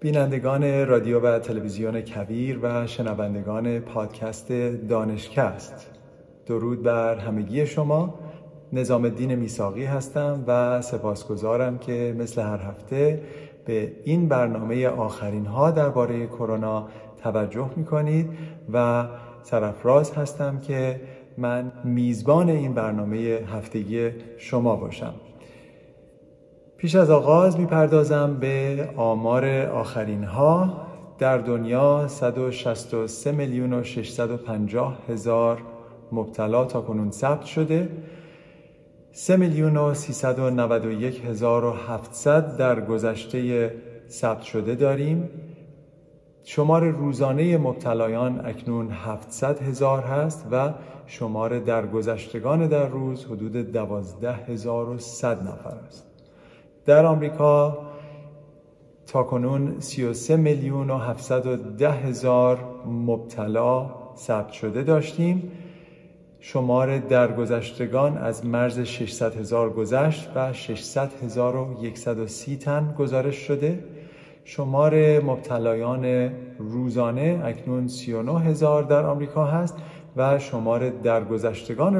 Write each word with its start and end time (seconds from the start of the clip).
بینندگان 0.00 0.86
رادیو 0.86 1.20
و 1.20 1.38
تلویزیون 1.38 2.00
کبیر 2.00 2.58
و 2.62 2.86
شنوندگان 2.86 3.78
پادکست 3.78 4.52
دانشکست. 4.88 5.90
درود 6.46 6.82
بر 6.82 7.14
همگی 7.14 7.66
شما. 7.66 8.18
نظام 8.72 9.04
الدین 9.04 9.34
میساقی 9.34 9.84
هستم 9.84 10.44
و 10.46 10.82
سپاسگزارم 10.82 11.78
که 11.78 12.14
مثل 12.18 12.42
هر 12.42 12.58
هفته 12.58 13.22
به 13.64 13.92
این 14.04 14.28
برنامه 14.28 14.88
آخرین 14.88 15.46
ها 15.46 15.70
درباره 15.70 16.26
کرونا 16.26 16.88
توجه 17.22 17.70
می 17.76 17.84
کنید 17.84 18.30
و 18.72 19.06
سرفراز 19.42 20.12
هستم 20.12 20.60
که 20.60 21.00
من 21.38 21.72
میزبان 21.84 22.48
این 22.48 22.74
برنامه 22.74 23.18
هفتگی 23.52 24.10
شما 24.36 24.76
باشم. 24.76 25.14
پیش 26.78 26.94
از 26.94 27.10
آغاز 27.10 27.60
می‌پردازم 27.60 28.36
به 28.40 28.88
آمار 28.96 29.46
آخرین 29.66 30.24
ها. 30.24 30.86
در 31.18 31.38
دنیا 31.38 32.08
163 32.08 33.32
میلیون 33.32 33.72
و 33.72 33.84
650 33.84 34.98
هزار 35.08 35.62
مبتلا 36.12 36.64
تا 36.64 36.80
کنون 36.80 37.10
ثبت 37.10 37.44
شده. 37.44 37.88
3 39.12 39.36
میلیون 39.36 39.76
و 39.76 39.94
391 39.94 41.24
هزار 41.24 41.64
و 41.64 41.72
700 41.72 42.56
در 42.56 42.80
گذشته 42.80 43.72
ثبت 44.08 44.42
شده 44.42 44.74
داریم. 44.74 45.30
شمار 46.44 46.90
روزانه 46.90 47.58
مبتلایان 47.58 48.46
اکنون 48.46 48.90
700 48.90 49.62
هزار 49.62 50.02
هست 50.02 50.46
و 50.52 50.72
شمار 51.06 51.58
درگذشتگان 51.58 52.66
در 52.66 52.88
روز 52.88 53.24
حدود 53.24 53.72
12100 53.72 55.42
نفر 55.42 55.74
است. 55.86 56.07
در 56.88 57.06
آمریکا 57.06 57.78
تا 59.06 59.22
کنون 59.22 59.76
33 59.78 60.36
میلیون 60.36 60.90
و 60.90 60.98
710 60.98 61.90
هزار 61.90 62.58
مبتلا 62.86 63.90
ثبت 64.16 64.52
شده 64.52 64.82
داشتیم. 64.82 65.52
شمار 66.40 66.98
درگذشتگان 66.98 68.18
از 68.18 68.46
مرز 68.46 68.80
600 68.80 69.36
هزار 69.36 69.70
گذشت 69.70 70.30
و 70.34 70.52
600 70.52 71.10
هزار 71.24 71.56
و 71.56 71.76
130 71.94 72.56
تن 72.56 72.94
گزارش 72.98 73.36
شده. 73.36 73.84
شمار 74.44 75.20
مبتلایان 75.20 76.30
روزانه 76.58 77.40
اکنون 77.44 77.88
39 77.88 78.40
هزار 78.40 78.82
در 78.82 79.06
آمریکا 79.06 79.44
هست 79.44 79.76
و 80.16 80.38
شمار 80.38 80.90
درگذشتگان 80.90 81.96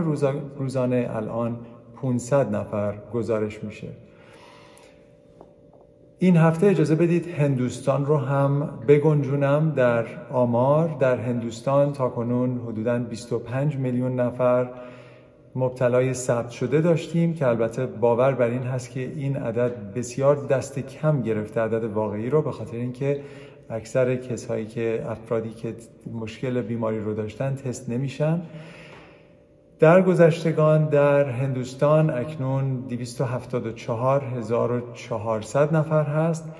روزانه 0.59 1.11
الان 1.13 1.59
500 2.03 2.55
نفر 2.55 2.95
گزارش 3.13 3.65
میشه. 3.65 3.89
این 6.21 6.37
هفته 6.37 6.67
اجازه 6.67 6.95
بدید 6.95 7.27
هندوستان 7.27 8.07
رو 8.07 8.17
هم 8.17 8.79
بگنجونم 8.89 9.73
در 9.77 10.07
آمار. 10.31 10.97
در 11.01 11.17
هندوستان 11.17 11.93
تا 11.93 12.09
کنون 12.09 12.61
حدوداً 12.67 12.99
25 12.99 13.77
میلیون 13.77 14.21
نفر 14.21 14.71
مبتلای 15.55 16.15
ثبت 16.15 16.51
شده 16.51 16.81
داشتیم 16.81 17.35
که 17.35 17.47
البته 17.47 17.87
باور 17.87 18.33
بر 18.33 18.47
این 18.47 18.63
هست 18.63 18.91
که 18.91 19.01
این 19.01 19.37
عدد 19.37 19.95
بسیار 19.95 20.47
دست 20.47 20.79
کم 20.79 21.23
گرفته 21.23 21.61
عدد 21.61 21.85
واقعی 21.85 22.31
رو 22.31 22.43
به 22.43 22.53
خاطر 22.53 22.77
اینکه 22.77 23.21
اکثر 23.71 24.17
کسایی 24.17 24.67
که 24.67 25.05
افرادی 25.09 25.51
که 25.51 25.75
مشکل 26.13 26.63
بیماری 26.63 27.01
رو 27.01 27.15
داشتن 27.15 27.55
تست 27.55 27.89
نمیشن. 27.91 28.43
در 29.79 30.03
گذشتگان 30.03 30.89
در 30.89 31.31
هندوستان 31.31 32.11
اکنون 32.11 32.85
274400 32.89 35.77
نفر 35.77 36.05
هست 36.05 36.53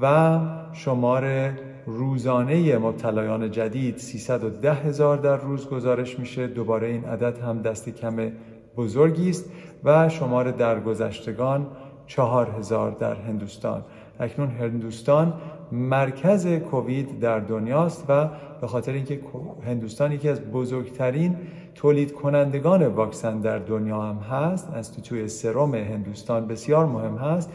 و 0.00 0.38
شمار 0.72 1.52
روزانه 1.86 2.78
مبتلایان 2.78 3.50
جدید 3.50 3.96
310 3.96 4.74
هزار 4.74 5.16
در 5.16 5.36
روز 5.36 5.68
گزارش 5.68 6.18
میشه. 6.18 6.46
دوباره 6.46 6.86
این 6.86 7.04
عدد 7.04 7.38
هم 7.38 7.62
دست 7.62 7.88
کم 7.88 8.32
بزرگی 8.76 9.30
است 9.30 9.50
و 9.84 10.08
شمار 10.08 10.50
درگذشتگان 10.50 11.66
4000 12.06 12.90
در 12.90 13.14
هندوستان. 13.14 13.84
اکنون 14.20 14.50
هندوستان 14.50 15.34
مرکز 15.72 16.46
کووید 16.46 17.20
در 17.20 17.40
دنیاست 17.40 18.04
و 18.08 18.28
به 18.60 18.66
خاطر 18.66 18.92
اینکه 18.92 19.20
هندوستان 19.66 20.12
یکی 20.12 20.28
از 20.28 20.40
بزرگترین 20.40 21.36
تولید 21.74 22.12
کنندگان 22.12 22.86
واکسن 22.86 23.40
در 23.40 23.58
دنیا 23.58 24.02
هم 24.02 24.16
هست 24.16 24.70
انستیتوی 24.74 25.28
سروم 25.28 25.74
هندوستان 25.74 26.46
بسیار 26.46 26.86
مهم 26.86 27.16
هست. 27.16 27.50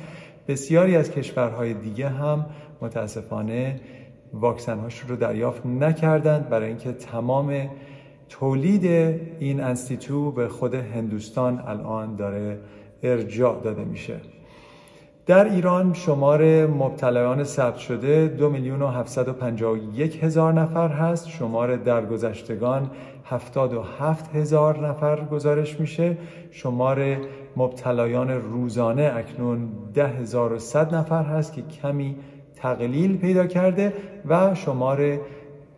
بسیاری 0.48 0.96
از 0.96 1.12
کشورهای 1.12 1.74
دیگه 1.74 2.10
هم 2.10 2.46
متاسفانه 2.82 3.80
واکسن 4.34 4.80
هاش 4.80 5.00
رو 5.00 5.16
دریافت 5.16 5.66
نکردند 5.66 6.50
برای 6.50 6.68
اینکه 6.68 6.92
تمام 6.92 7.70
تولید 8.30 8.86
این 9.40 9.64
انستیتو 9.64 10.32
به 10.32 10.48
خود 10.48 10.74
هندوستان 10.74 11.64
الان 11.68 12.16
داره 12.16 12.60
ارجاع 13.04 13.62
داده 13.64 13.86
میشه. 13.86 14.20
در 15.32 15.46
ایران 15.46 15.94
شمار 15.94 16.68
مبتلایان 16.68 17.44
ثبت 17.44 17.78
شده 17.78 18.28
دو 18.28 18.50
میلیون 18.50 18.82
و 18.82 19.78
یک 19.94 20.24
هزار 20.24 20.54
نفر 20.54 20.88
هست. 20.88 21.30
شمار 21.30 21.76
درگذشتگان 21.76 22.90
هفتاد 23.26 23.74
و 23.74 23.82
هفت 23.82 24.36
هزار 24.36 24.88
نفر 24.88 25.26
گزارش 25.26 25.80
میشه. 25.80 26.18
شمار 26.52 27.18
مبتلایان 27.58 28.30
روزانه 28.30 29.12
اکنون 29.16 29.70
ده 29.94 30.08
هزار 30.08 30.54
و 30.54 30.60
صد 30.60 30.96
نفر 30.96 31.24
هست 31.24 31.54
که 31.54 31.62
کمی 31.62 32.16
تقلیل 32.56 33.18
پیدا 33.18 33.48
کرده 33.48 33.94
و 34.26 34.56
شمار 34.56 35.20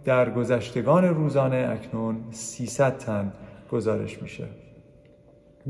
درگذشتگان 0.05 1.05
روزانه 1.05 1.69
اکنون 1.71 2.17
300 2.31 2.97
تن 2.97 3.31
گزارش 3.71 4.21
میشه. 4.21 4.62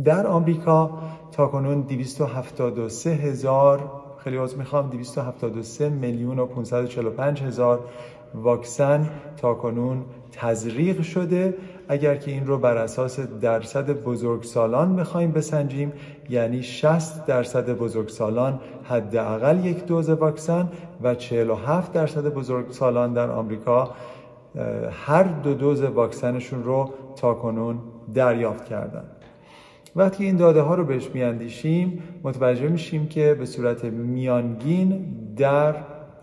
در 0.04 0.28
آمریکا 0.28 0.90
تا 1.32 1.48
کنون 1.48 1.82
273 1.82 3.10
هزار 3.10 3.90
خیلی 4.18 4.38
از 4.38 4.58
می‌خوام 4.58 4.90
273 4.90 5.90
میلیون 5.90 6.40
و 6.40 6.46
545 6.46 7.42
هزار 7.42 7.80
واکسن 8.36 9.10
تا 9.38 9.54
کنون 9.54 10.06
تزریق 10.32 11.02
شده 11.02 11.58
اگر 11.88 12.16
که 12.16 12.32
این 12.32 12.48
رو 12.48 12.58
بر 12.58 12.78
اساس 12.78 13.20
درصد 13.20 13.92
بزرگسالان 13.92 14.96
بخوایم 14.96 15.32
بسنجیم 15.32 15.94
یعنی 16.30 16.64
60 16.64 17.26
درصد 17.26 17.70
بزرگسالان 17.70 18.60
حداقل 18.84 19.66
یک 19.66 19.86
دوز 19.86 20.10
واکسن 20.10 20.70
و 21.04 21.16
47 21.16 21.94
درصد 21.94 22.34
بزرگسالان 22.34 23.14
در 23.14 23.30
آمریکا 23.30 23.92
هر 24.92 25.24
دو 25.24 25.54
دوز 25.54 25.82
واکسنشون 25.82 26.64
رو 26.64 26.90
تا 27.16 27.34
کنون 27.34 27.80
دریافت 28.14 28.66
کردند. 28.66 29.13
وقتی 29.96 30.26
این 30.26 30.36
داده 30.36 30.62
ها 30.62 30.76
رو 30.76 30.86
بهش 30.86 31.10
میاندیشیم 31.14 32.04
متوجه 32.24 32.68
میشیم 32.68 33.08
که 33.08 33.34
به 33.40 33.46
صورت 33.46 33.86
میانگین 33.86 35.06
در 35.38 35.76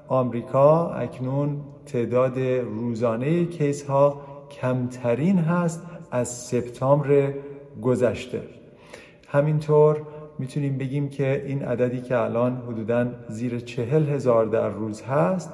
آمریکا 0.08 0.90
اکنون 0.90 1.60
تعداد 1.86 2.38
روزانه 2.38 3.44
کیس 3.44 3.86
ها 3.86 4.20
کمترین 4.50 5.38
هست 5.38 5.86
از 6.10 6.28
سپتامبر 6.28 7.34
گذشته. 7.82 8.42
همینطور 9.28 10.02
می‌تونیم 10.38 10.78
بگیم 10.78 11.08
که 11.08 11.44
این 11.46 11.62
عددی 11.62 12.00
که 12.00 12.18
الان 12.18 12.62
حدودا 12.68 13.06
زیر 13.28 13.58
چهل 13.58 14.08
هزار 14.08 14.46
در 14.46 14.68
روز 14.68 15.02
هست 15.02 15.52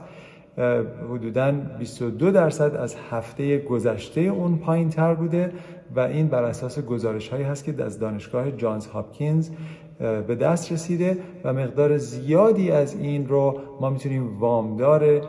حدودا 1.11 1.53
22 1.79 2.31
درصد 2.31 2.75
از 2.77 2.97
هفته 3.11 3.59
گذشته 3.59 4.21
اون 4.21 4.59
پایین 4.59 4.89
تر 4.89 5.15
بوده 5.15 5.53
و 5.97 6.01
این 6.01 6.29
بر 6.29 6.45
اساس 6.45 6.79
گزارش 6.79 7.29
هایی 7.29 7.45
هست 7.45 7.65
که 7.65 7.85
از 7.85 7.99
دانشگاه 7.99 8.51
جانز 8.51 8.87
هاپکینز 8.87 9.51
به 9.99 10.35
دست 10.35 10.73
رسیده 10.73 11.19
و 11.45 11.53
مقدار 11.53 11.99
زیادی 11.99 12.71
از 12.71 12.95
این 12.95 13.29
رو 13.29 13.61
ما 13.81 13.91
می‌تونیم 13.91 14.39
وامدار 14.39 15.21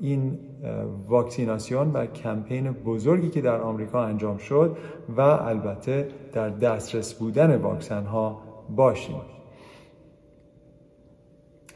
این 0.00 0.38
واکسیناسیون 1.08 1.92
و 1.92 2.06
کمپین 2.06 2.72
بزرگی 2.72 3.28
که 3.28 3.40
در 3.40 3.60
آمریکا 3.60 4.04
انجام 4.04 4.36
شد 4.36 4.76
و 5.16 5.20
البته 5.20 6.08
در 6.32 6.48
دسترس 6.48 7.14
بودن 7.14 7.56
واکسن 7.56 8.04
ها 8.04 8.42
باشیم. 8.76 9.20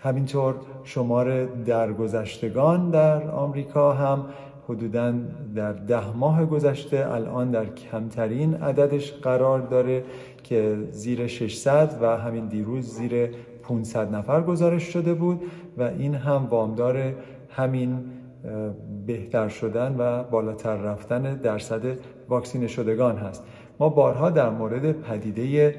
همینطور 0.01 0.55
شمار 0.85 1.45
درگذشتگان 1.45 2.91
در 2.91 3.31
آمریکا 3.31 3.93
هم 3.93 4.25
حدودا 4.69 5.15
در 5.55 5.73
ده 5.73 6.17
ماه 6.17 6.47
گذشته 6.47 7.13
الان 7.13 7.51
در 7.51 7.67
کمترین 7.67 8.55
عددش 8.55 9.13
قرار 9.13 9.61
داره 9.61 10.05
که 10.43 10.79
زیر 10.91 11.27
600 11.27 11.99
و 12.03 12.17
همین 12.17 12.47
دیروز 12.47 12.89
زیر 12.89 13.31
500 13.63 14.15
نفر 14.15 14.43
گزارش 14.43 14.83
شده 14.83 15.15
بود 15.15 15.43
و 15.79 15.83
این 15.83 16.15
هم 16.15 16.47
وامدار 16.51 17.15
همین 17.51 18.05
بهتر 19.07 19.49
شدن 19.49 19.97
و 19.99 20.23
بالاتر 20.23 20.77
رفتن 20.77 21.23
درصد 21.35 21.83
واکسینه 22.29 22.67
شدگان 22.67 23.17
هست. 23.17 23.45
ما 23.81 23.89
بارها 23.89 24.31
در 24.31 24.51
مورد 24.51 24.93
پدیده 24.93 25.75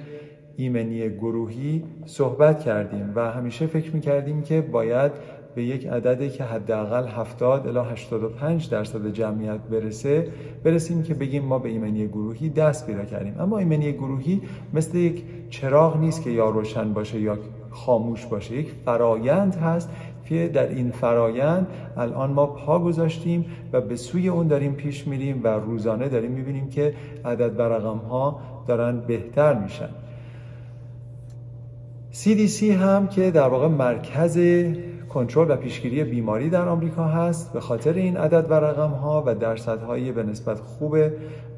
ایمنی 0.56 1.10
گروهی 1.10 1.84
صحبت 2.06 2.60
کردیم 2.60 3.12
و 3.16 3.32
همیشه 3.32 3.68
فکر 3.68 3.96
می‌کردیم 3.96 4.42
که 4.42 4.62
باید 4.62 5.12
به 5.56 5.64
یک 5.64 5.88
عددی 5.88 6.30
که 6.30 6.44
حداقل 6.44 7.08
70 7.08 7.68
الی 7.68 7.92
85 7.92 8.70
درصد 8.70 9.08
جمعیت 9.08 9.60
برسه 9.60 10.28
برسیم 10.64 11.04
که 11.04 11.14
بگیم 11.14 11.46
ما 11.46 11.60
به 11.60 11.70
ایمنی 11.70 12.08
گروهی 12.08 12.50
دست 12.50 12.88
پیدا 12.88 13.06
کردیم. 13.06 13.36
اما 13.40 13.58
ایمنی 13.58 13.92
گروهی 13.92 14.42
مثل 14.74 14.98
یک 14.98 15.24
چراغ 15.50 15.98
نیست 15.98 16.24
که 16.24 16.30
یا 16.30 16.50
روشن 16.50 16.94
باشه 16.94 17.20
یا 17.20 17.38
خاموش 17.70 18.26
باشه. 18.26 18.56
یک 18.56 18.72
فرایند 18.86 19.56
هست 19.56 19.90
که 20.26 20.48
در 20.54 20.70
این 20.70 20.92
فرایند 20.92 21.68
الان 21.98 22.32
ما 22.32 22.46
پا 22.46 22.80
گذاشتیم 22.80 23.46
و 23.74 23.82
به 23.82 23.96
سوی 23.96 24.28
اون 24.30 24.48
داریم 24.48 24.74
پیش 24.74 25.08
میریم 25.08 25.42
و 25.44 25.48
روزانه 25.48 26.10
داریم 26.10 26.32
می‌بینیم 26.32 26.70
که 26.70 26.94
عدد 27.26 27.60
و 27.60 27.62
رقم 27.62 27.98
ها 27.98 28.40
دارن 28.68 29.00
بهتر 29.00 29.54
میشن. 29.60 29.90
CDC 32.14 32.64
هم 32.64 33.08
که 33.08 33.32
در 33.32 33.48
واقع 33.48 33.68
مرکز 33.68 34.38
کنترل 35.14 35.52
و 35.52 35.56
پیشگیری 35.56 36.04
بیماری 36.04 36.50
در 36.50 36.68
آمریکا 36.68 37.04
هست. 37.04 37.54
به 37.54 37.60
خاطر 37.60 37.94
این 37.94 38.18
عدد 38.18 38.52
و 38.52 38.54
رقم 38.54 38.92
ها 38.92 39.24
و 39.26 39.36
درصدهای 39.36 40.12
به 40.12 40.24
نسبت 40.24 40.60
خوب 40.60 40.98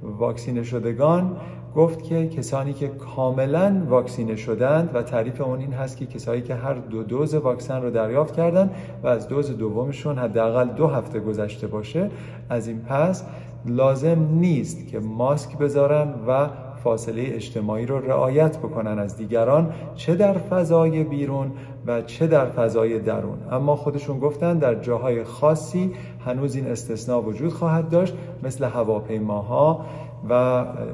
واکسینه 0.02 0.64
شدگان 0.64 1.38
گفت 1.76 2.04
که 2.04 2.28
کسانی 2.28 2.74
که 2.74 2.88
کاملا 2.88 3.82
واکسینه 3.90 4.36
شدند 4.36 4.90
و 4.94 5.02
تعریف 5.02 5.42
اون 5.42 5.60
این 5.60 5.74
هست 5.74 5.98
که 5.98 6.06
کسایی 6.06 6.42
که 6.42 6.56
هر 6.56 6.74
دو 6.74 7.04
دوز 7.04 7.36
واکسن 7.36 7.82
رو 7.82 7.90
دریافت 7.90 8.36
کردن 8.36 8.70
و 9.04 9.08
از 9.08 9.28
دوز 9.28 9.58
دومشون 9.58 10.18
حداقل 10.18 10.68
دو 10.68 10.88
هفته 10.88 11.20
گذشته 11.20 11.68
باشه 11.68 12.10
از 12.50 12.68
این 12.68 12.80
پس 12.80 13.26
لازم 13.66 14.28
نیست 14.32 14.88
که 14.88 15.00
ماسک 15.00 15.58
بذارن 15.58 16.14
و 16.28 16.50
فاصله 16.86 17.24
اجتماعی 17.26 17.86
رو 17.86 18.00
رعایت 18.00 18.58
بکنن 18.58 19.00
از 19.00 19.18
دیگران 19.18 19.74
چه 19.96 20.16
در 20.16 20.34
فضای 20.34 21.04
بیرون 21.04 21.52
و 21.88 22.02
چه 22.02 22.28
در 22.28 22.46
فضای 22.46 23.00
درون. 23.00 23.38
اما 23.52 23.76
خودشون 23.76 24.20
گفتن 24.20 24.58
در 24.58 24.76
جاهای 24.76 25.24
خاصی 25.24 25.92
هنوز 26.26 26.56
این 26.56 26.68
استثناء 26.68 27.22
وجود 27.22 27.54
خواهد 27.54 27.90
داشت 27.90 28.14
مثل 28.44 28.66
هواپیماها 28.66 29.86
و 30.30 30.34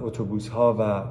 اتوبوس 0.03 0.49
ها 0.49 0.75
و 0.79 1.03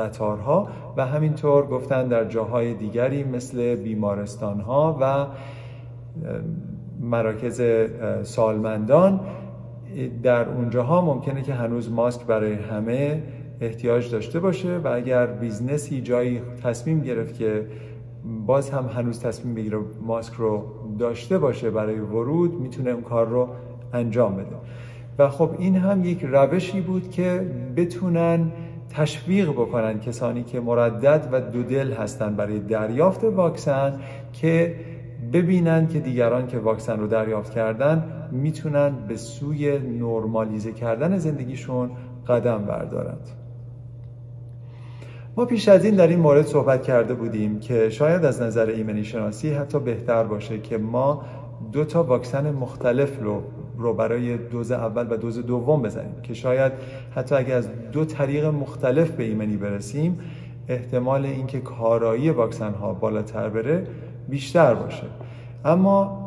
قطارها 0.00 0.68
و 0.96 1.06
همینطور 1.06 1.66
گفتن 1.66 2.08
در 2.08 2.24
جاهای 2.24 2.74
دیگری 2.74 3.24
مثل 3.24 3.74
بیمارستان 3.74 4.60
ها 4.60 4.98
و 5.00 5.26
مراکز 7.00 7.62
سالمندان 8.22 9.20
در 10.22 10.48
اونجاها 10.48 11.00
ممکنه 11.00 11.42
که 11.42 11.54
هنوز 11.54 11.92
ماسک 11.92 12.26
برای 12.26 12.52
همه 12.52 13.22
احتیاج 13.60 14.10
داشته 14.10 14.40
باشه 14.40 14.78
و 14.78 14.88
اگر 14.88 15.26
business 15.26 15.92
ی 15.92 16.00
جایی 16.00 16.42
تصمیم 16.62 17.00
گرفت 17.00 17.34
که 17.34 17.66
باز 18.46 18.70
هم 18.70 18.86
هنوز 18.86 19.20
تصمیم 19.20 19.54
بگیره 19.54 19.78
ماسک 20.06 20.34
رو 20.34 20.64
داشته 20.98 21.38
باشه 21.38 21.70
برای 21.70 22.00
ورود 22.00 22.60
می‌تونه 22.60 22.90
اون 22.90 23.02
کار 23.02 23.28
رو 23.28 23.48
انجام 23.92 24.36
بده. 24.36 24.56
و 25.18 25.28
خب 25.28 25.50
این 25.58 25.76
هم 25.76 26.04
یک 26.04 26.24
روشی 26.24 26.80
بود 26.80 27.10
که 27.10 27.50
بتونن 27.76 28.52
تشویق 28.90 29.50
بکنن 29.50 30.00
کسانی 30.00 30.42
که 30.42 30.60
مردد 30.60 31.28
و 31.32 31.40
دودل 31.40 31.92
هستن 31.92 32.36
برای 32.36 32.58
دریافت 32.58 33.24
واکسن 33.24 34.00
که 34.32 34.74
ببینن 35.32 35.88
که 35.88 36.00
دیگران 36.00 36.46
که 36.46 36.58
واکسن 36.58 37.00
رو 37.00 37.06
دریافت 37.06 37.54
کردن 37.54 38.28
می‌تونن 38.32 38.92
به 39.08 39.16
سوی 39.16 39.78
نرمالیزه 39.78 40.72
کردن 40.72 41.18
زندگیشون 41.18 41.90
قدم 42.28 42.58
بردارند. 42.58 43.43
ما 45.36 45.44
پیش 45.44 45.68
از 45.68 45.84
این 45.84 45.94
در 45.94 46.06
این 46.06 46.18
مورد 46.18 46.46
صحبت 46.46 46.82
کرده 46.82 47.14
بودیم 47.14 47.60
که 47.60 47.90
شاید 47.90 48.24
از 48.24 48.42
نظر 48.42 48.66
ایمنی 48.66 49.04
شناسی 49.04 49.52
حتی 49.52 49.78
بهتر 49.78 50.24
باشه 50.24 50.58
که 50.58 50.78
ما 50.78 51.24
دو 51.72 51.84
تا 51.84 52.02
واکسن 52.02 52.50
مختلف 52.50 53.22
رو 53.22 53.42
رو 53.78 53.94
برای 53.94 54.36
دوز 54.36 54.72
اول 54.72 55.06
و 55.10 55.16
دوز 55.16 55.46
دوم 55.46 55.82
بزنیم 55.82 56.14
که 56.22 56.34
شاید 56.34 56.72
حتی 57.14 57.34
اگر 57.34 57.56
از 57.56 57.68
دو 57.92 58.04
طریق 58.04 58.44
مختلف 58.44 59.10
به 59.10 59.24
ایمنی 59.24 59.56
برسیم 59.56 60.18
احتمال 60.68 61.24
اینکه 61.24 61.60
کارایی 61.60 62.30
واکسن 62.30 62.72
ها 62.72 62.92
بالاتر 62.92 63.48
بره 63.48 63.86
بیشتر 64.28 64.74
باشه. 64.74 65.06
اما 65.64 66.24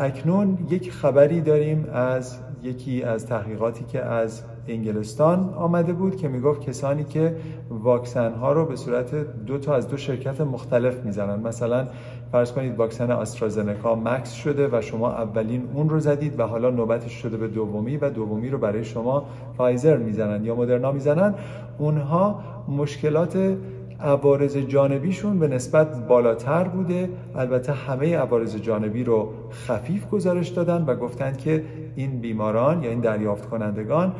اکنون 0.00 0.58
یک 0.70 0.92
خبری 0.92 1.40
داریم 1.40 1.86
از 1.92 2.38
یکی 2.62 3.02
از 3.02 3.26
تحقیقاتی 3.26 3.84
که 3.84 4.00
از 4.00 4.42
انگلستان 4.68 5.54
آمده 5.54 5.92
بود 5.92 6.16
که 6.16 6.28
می‌گفت 6.28 6.60
کسانی 6.60 7.04
که 7.04 7.36
واکسن 7.70 8.32
ها 8.32 8.52
رو 8.52 8.66
به 8.66 8.76
صورت 8.76 9.14
دو 9.46 9.58
تا 9.58 9.74
از 9.74 9.88
دو 9.88 9.96
شرکت 9.96 10.40
مختلف 10.40 11.04
می‌زنن. 11.04 11.40
مثلا 11.40 11.86
فرض 12.32 12.52
کنید 12.52 12.76
واکسن 12.76 13.10
آسترازنکا 13.10 13.94
مکس 13.94 14.32
شده 14.32 14.68
و 14.72 14.80
شما 14.80 15.12
اولین 15.12 15.68
اون 15.74 15.88
رو 15.88 16.00
زدید 16.00 16.40
و 16.40 16.42
حالا 16.42 16.70
نوبتش 16.70 17.12
شده 17.12 17.36
به 17.36 17.48
دومی 17.48 17.96
و 17.96 18.10
دومی 18.10 18.50
رو 18.50 18.58
برای 18.58 18.84
شما 18.84 19.24
فایزر 19.56 19.96
می‌زنن 19.96 20.44
یا 20.44 20.54
مدرنا 20.54 20.92
می‌زنن. 20.92 21.34
اونها 21.78 22.40
مشکلات 22.68 23.56
عوارض 24.00 24.56
جانبیشون 24.56 25.38
به 25.38 25.48
نسبت 25.48 26.06
بالاتر 26.06 26.64
بوده. 26.64 27.10
البته 27.36 27.72
همه 27.72 28.16
عوارض 28.16 28.56
جانبی 28.56 29.04
رو 29.04 29.32
خفیف 29.50 30.10
گزارش 30.10 30.48
دادن 30.48 30.84
و 30.84 30.94
گفتند 30.94 31.38
که 31.38 31.64
این 31.96 32.20
بیماران 32.20 32.82
یا 32.82 32.90
این 32.90 33.00
دریافت 33.00 33.48
کنندگان 33.48 34.12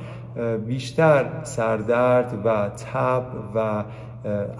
بیشتر 0.66 1.24
سردرد 1.42 2.42
و 2.44 2.68
تب 2.68 3.24
و 3.54 3.84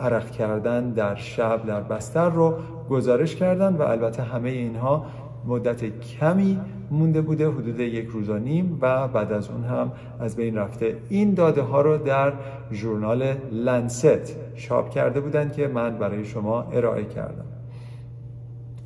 عرق 0.01 0.31
کردن 0.31 0.91
در 0.91 1.15
شب 1.15 1.67
در 1.67 1.81
بستر 1.81 2.29
رو 2.29 2.55
گزارش 2.91 3.37
کردن 3.37 3.77
و 3.77 3.83
البته 3.83 4.23
همه 4.23 4.51
اینها 4.51 5.07
مدت 5.47 6.01
کمی 6.01 6.61
مونده 6.91 7.21
بوده 7.21 7.49
حدود 7.49 7.81
یک 7.81 8.07
روز 8.07 8.29
و 8.29 8.39
نیم 8.39 8.79
و 8.81 9.09
بعد 9.09 9.33
از 9.33 9.49
اون 9.49 9.65
هم 9.65 9.93
از 10.21 10.37
بین 10.37 10.57
رفته. 10.57 10.97
این 11.09 11.35
داده 11.35 11.63
ها 11.63 11.81
رو 11.81 11.99
در 11.99 12.33
ژورنال 12.73 13.35
لنست 13.53 14.37
چاپ 14.57 14.91
کرده 14.91 15.21
بودن 15.21 15.51
که 15.51 15.69
من 15.69 15.99
برای 15.99 16.25
شما 16.25 16.63
ارائه 16.63 17.05
کردم. 17.05 17.45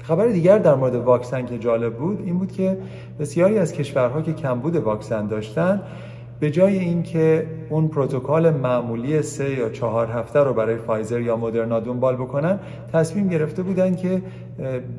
خبر 0.02 0.26
دیگر 0.26 0.58
در 0.58 0.74
مورد 0.74 0.94
واکسن 0.94 1.46
که 1.46 1.58
جالب 1.58 1.94
بود 1.94 2.20
این 2.24 2.38
بود 2.38 2.52
که 2.52 2.78
بسیاری 3.20 3.58
از 3.58 3.72
کشورها 3.72 4.22
که 4.22 4.32
کمبود 4.32 4.76
واکسن 4.76 5.26
داشتن 5.26 5.82
به 6.40 6.50
جای 6.50 6.78
اینکه 6.78 7.46
اون 7.70 7.88
پروتکل 7.88 8.50
معمولی 8.62 9.22
سه 9.22 9.50
یا 9.50 9.68
چهار 9.68 10.06
هفته 10.06 10.40
رو 10.40 10.54
برای 10.54 10.76
فایزر 10.76 11.20
یا 11.20 11.36
مدرنا 11.36 11.80
دنبال 11.80 12.16
بکنن 12.16 12.58
تصمیم 12.92 13.28
گرفته 13.28 13.62
بودن 13.62 13.94
که 13.94 14.22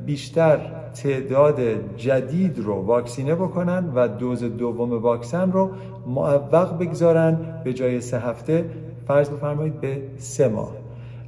بیشتر 0.06 0.58
تعداد 0.94 1.60
جدید 1.96 2.58
رو 2.58 2.74
واکسینه 2.74 3.34
بکنن 3.34 3.92
و 3.94 4.08
دوز 4.08 4.44
دوم 4.44 5.02
واکسن 5.02 5.52
رو 5.52 5.70
معوق 6.06 6.78
بگذارن 6.78 7.60
به 7.64 7.72
جای 7.72 8.00
سه 8.00 8.18
هفته. 8.18 8.64
فرض 9.08 9.30
بفرمایید 9.30 9.80
به 9.80 10.02
سه 10.18 10.48
ماه. 10.48 10.84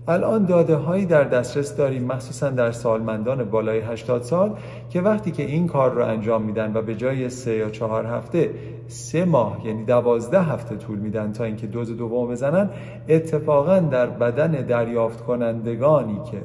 الان 0.08 0.44
داده 0.44 0.76
هایی 0.76 1.06
در 1.06 1.24
دسترس 1.24 1.76
داریم 1.76 2.04
مخصوصا 2.04 2.50
در 2.50 2.72
سالمندان 2.72 3.44
بالای 3.44 3.80
80 3.80 4.22
سال 4.22 4.56
که 4.90 5.00
وقتی 5.00 5.30
که 5.30 5.42
این 5.42 5.66
کار 5.66 5.90
رو 5.90 6.04
انجام 6.04 6.42
میدن 6.42 6.72
و 6.76 6.82
به 6.82 6.94
جای 6.94 7.30
سه 7.30 7.56
یا 7.56 7.70
چهار 7.70 8.06
هفته 8.06 8.50
سه 8.88 9.24
ماه 9.24 9.66
یعنی 9.66 9.84
دوازده 9.84 10.42
هفته 10.42 10.76
طول 10.76 10.98
میدن 10.98 11.32
تا 11.32 11.44
اینکه 11.44 11.66
دوز 11.66 11.96
دوم 11.96 12.28
بزنن 12.28 12.70
اتفاقا 13.08 13.78
در 13.78 14.06
بدن 14.06 14.50
دریافت 14.50 15.24
کنندگانی 15.24 16.20
که 16.30 16.38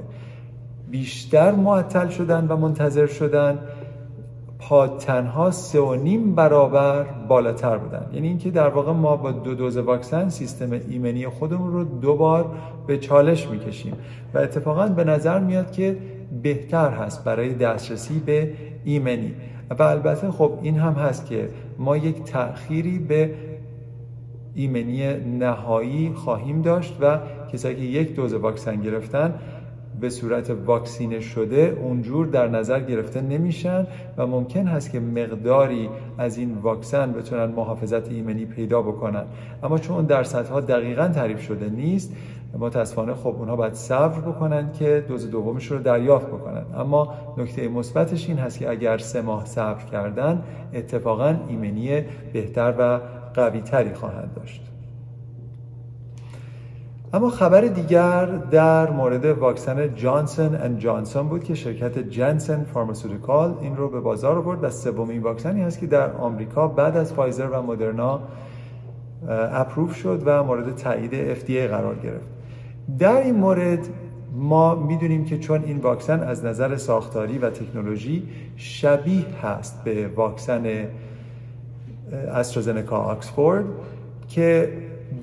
بیشتر 0.91 1.51
معطل 1.51 2.09
شدن 2.09 2.47
و 2.47 2.57
منتظر 2.57 3.07
شدن 3.07 3.59
تنها 4.99 5.51
سه 5.51 5.79
و 5.79 5.95
نیم 5.95 6.35
برابر 6.35 7.03
بالاتر 7.03 7.77
بودن. 7.77 8.05
یعنی 8.13 8.27
اینکه 8.27 8.51
در 8.51 8.67
واقع 8.67 8.91
ما 8.91 9.15
با 9.15 9.31
دو 9.31 9.55
دوز 9.55 9.77
واکسن 9.77 10.29
سیستم 10.29 10.71
ایمنی 10.89 11.27
خودمون 11.27 11.71
رو 11.71 11.83
دوبار 11.83 12.45
به 12.87 12.97
چالش 12.97 13.47
می‌کشیم 13.47 13.93
و 14.33 14.37
اتفاقا 14.37 14.87
به 14.87 15.03
نظر 15.03 15.39
میاد 15.39 15.71
که 15.71 15.97
بهتر 16.43 16.89
هست 16.89 17.23
برای 17.23 17.53
دسترسی 17.53 18.19
به 18.19 18.53
ایمنی. 18.83 19.33
و 19.79 19.83
البته 19.83 20.31
خب 20.31 20.59
این 20.61 20.79
هم 20.79 20.93
هست 20.93 21.25
که 21.25 21.49
ما 21.77 21.97
یک 21.97 22.23
تأخیری 22.23 22.99
به 22.99 23.33
ایمنی 24.55 25.13
نهایی 25.13 26.11
خواهیم 26.15 26.61
داشت 26.61 26.97
و 27.01 27.19
کسایی 27.53 27.75
که 27.75 27.81
یک 27.81 28.15
دوز 28.15 28.33
واکسن 28.33 28.81
گرفتن 28.81 29.33
به 30.01 30.09
صورت 30.09 30.49
واکسینه 30.65 31.19
شده 31.19 31.77
اونجور 31.81 32.27
در 32.27 32.47
نظر 32.47 32.79
گرفته 32.79 33.21
نمیشن 33.21 33.87
و 34.17 34.27
ممکن 34.27 34.67
هست 34.67 34.91
که 34.91 34.99
مقداری 34.99 35.89
از 36.17 36.37
این 36.37 36.57
واکسن 36.57 37.13
بتونن 37.13 37.45
محافظت 37.45 38.11
ایمنی 38.11 38.45
پیدا 38.45 38.81
بکنن. 38.81 39.23
اما 39.63 39.77
چون 39.77 40.05
درصدها 40.05 40.61
دقیقا 40.61 41.07
تعریف 41.07 41.41
شده 41.41 41.69
نیست 41.69 42.15
متاسفانه 42.59 43.13
خب 43.13 43.27
اونها 43.27 43.55
باید 43.55 43.73
صبر 43.73 44.19
بکنن 44.19 44.71
که 44.71 45.05
دوز 45.07 45.31
دومش 45.31 45.71
رو 45.71 45.79
دریافت 45.79 46.27
بکنن. 46.27 46.63
اما 46.77 47.13
نکته 47.37 47.67
مثبتش 47.67 48.29
این 48.29 48.37
هست 48.37 48.59
که 48.59 48.69
اگر 48.69 48.97
سه 48.97 49.21
ماه 49.21 49.45
صبر 49.45 49.83
کردن 49.91 50.43
اتفاقا 50.73 51.35
ایمنی 51.49 52.01
بهتر 52.33 52.73
و 52.79 52.99
قوی 53.33 53.61
تری 53.61 53.93
خواهند 53.93 54.31
داشت. 54.35 54.70
اما 57.13 57.29
خبر 57.29 57.61
دیگر 57.61 58.25
در 58.25 58.89
مورد 58.89 59.25
واکسن 59.25 59.95
جانسون 59.95 60.55
and 60.55 60.79
جانسون 60.79 61.27
بود 61.27 61.43
که 61.43 61.55
شرکت 61.55 61.99
جنسن 61.99 62.63
Pharmaceutical 62.63 63.57
این 63.61 63.75
رو 63.75 63.89
به 63.89 63.99
بازار 63.99 64.37
آورد 64.37 64.63
و 64.63 64.69
سومین 64.69 65.21
واکسنی 65.21 65.61
هست 65.61 65.79
که 65.79 65.87
در 65.87 66.11
آمریکا 66.11 66.67
بعد 66.67 66.97
از 66.97 67.13
فایزر 67.13 67.47
و 67.47 67.61
مدرنا 67.61 68.19
approve 69.29 69.95
شد 69.95 70.21
و 70.25 70.43
مورد 70.43 70.75
تایید 70.75 71.35
FDA 71.35 71.69
قرار 71.69 71.95
گرفت. 71.95 72.27
در 72.99 73.21
این 73.21 73.35
مورد 73.35 73.87
ما 74.35 74.75
می‌دونیم 74.75 75.25
که 75.25 75.39
چون 75.39 75.63
این 75.63 75.77
واکسن 75.77 76.23
از 76.23 76.45
نظر 76.45 76.77
ساختاری 76.77 77.37
و 77.37 77.49
تکنولوژی 77.49 78.27
شبیه 78.55 79.25
هست 79.43 79.83
به 79.83 80.07
واکسن 80.07 80.87
استرازنکا 82.33 82.97
آکسفورد 82.97 83.65
که 84.27 84.73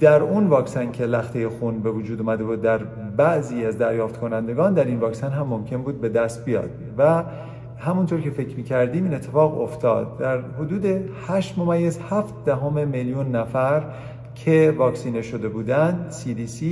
در 0.01 0.23
اون 0.23 0.47
واکسن 0.47 0.93
که 0.93 1.07
لخته 1.07 1.49
خون 1.49 1.81
به 1.81 1.91
وجود 1.91 2.21
اومده 2.21 2.45
بود 2.45 2.63
در 2.63 2.79
بعضی 3.17 3.65
از 3.65 3.79
دریافت 3.79 4.21
کنندگان 4.21 4.75
در 4.75 4.85
این 4.85 5.01
واکسن 5.01 5.31
هم 5.31 5.47
ممکن 5.47 5.83
بود 5.83 6.01
به 6.01 6.09
دست 6.09 6.45
بیاد. 6.45 6.71
و 6.99 7.25
همونطور 7.79 8.21
که 8.21 8.31
فکر 8.31 8.57
می‌کردیم 8.57 9.05
این 9.05 9.15
اتفاق 9.15 9.61
افتاد. 9.61 10.19
در 10.19 10.41
حدود 10.41 10.87
8 11.29 11.59
ممیز 11.59 11.99
7 11.99 12.35
دهم 12.45 12.89
میلیون 12.89 13.37
نفر 13.37 13.85
که 14.35 14.75
واکسینه 14.79 15.23
شده 15.23 15.49
بودند 15.49 16.13
CDC 16.13 16.65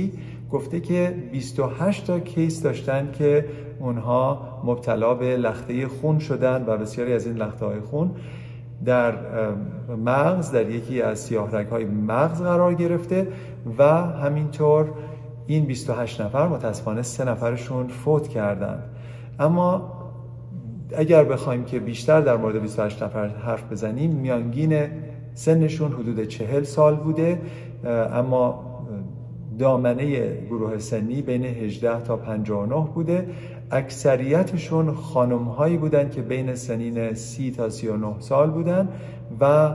گفته 0.51 0.79
که 0.79 1.15
28 1.31 2.07
تا 2.07 2.19
کیس 2.19 2.61
داشتن 2.61 3.09
که 3.11 3.45
اونها 3.79 4.59
مبتلا 4.63 5.13
به 5.13 5.37
لخته 5.37 5.87
خون 5.87 6.19
شدن 6.19 6.63
و 6.67 6.77
بسیاری 6.77 7.13
از 7.13 7.27
این 7.27 7.35
لخته 7.35 7.65
های 7.65 7.79
خون. 7.79 8.11
در 8.85 9.13
مغز 10.05 10.51
در 10.51 10.69
یکی 10.69 11.01
از 11.01 11.19
سیاه 11.19 11.49
های 11.69 11.85
مغز 11.85 12.41
قرار 12.41 12.73
گرفته 12.73 13.27
و 13.77 13.83
همینطور 14.01 14.91
این 15.47 15.65
28 15.65 16.21
نفر 16.21 16.47
متاسفانه 16.47 17.01
سه 17.01 17.25
نفرشون 17.25 17.87
فوت 17.87 18.27
کردند. 18.27 18.83
اما 19.39 19.93
اگر 20.97 21.23
بخوایم 21.23 21.63
که 21.63 21.79
بیشتر 21.79 22.21
در 22.21 22.37
مورد 22.37 22.61
28 22.61 23.03
نفر 23.03 23.27
حرف 23.27 23.71
بزنیم 23.71 24.11
میانگین 24.11 24.87
سنشون 25.33 25.91
حدود 25.91 26.23
40 26.23 26.63
سال 26.63 26.95
بوده 26.95 27.41
اما 28.13 28.67
دامنه 29.59 30.35
گروه 30.49 30.77
سنی 30.77 31.21
بین 31.21 31.45
18 31.45 32.01
تا 32.01 32.17
59 32.17 32.87
بوده. 32.95 33.29
اکثریتشون 33.71 34.95
خانم 34.95 35.43
هایی 35.43 35.77
بودن 35.77 36.09
که 36.09 36.21
بین 36.21 36.55
سنین 36.55 37.13
30 37.13 37.51
تا 37.51 37.69
39 37.69 38.15
سال 38.19 38.49
بودن 38.49 38.87
و 39.39 39.71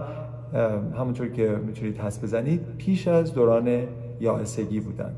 همونطور 0.98 1.28
که 1.28 1.48
می‌تونید 1.66 1.98
حس 1.98 2.24
بزنید 2.24 2.60
پیش 2.78 3.08
از 3.08 3.34
دوران 3.34 3.82
یائسگی 4.20 4.80
بودن. 4.80 5.14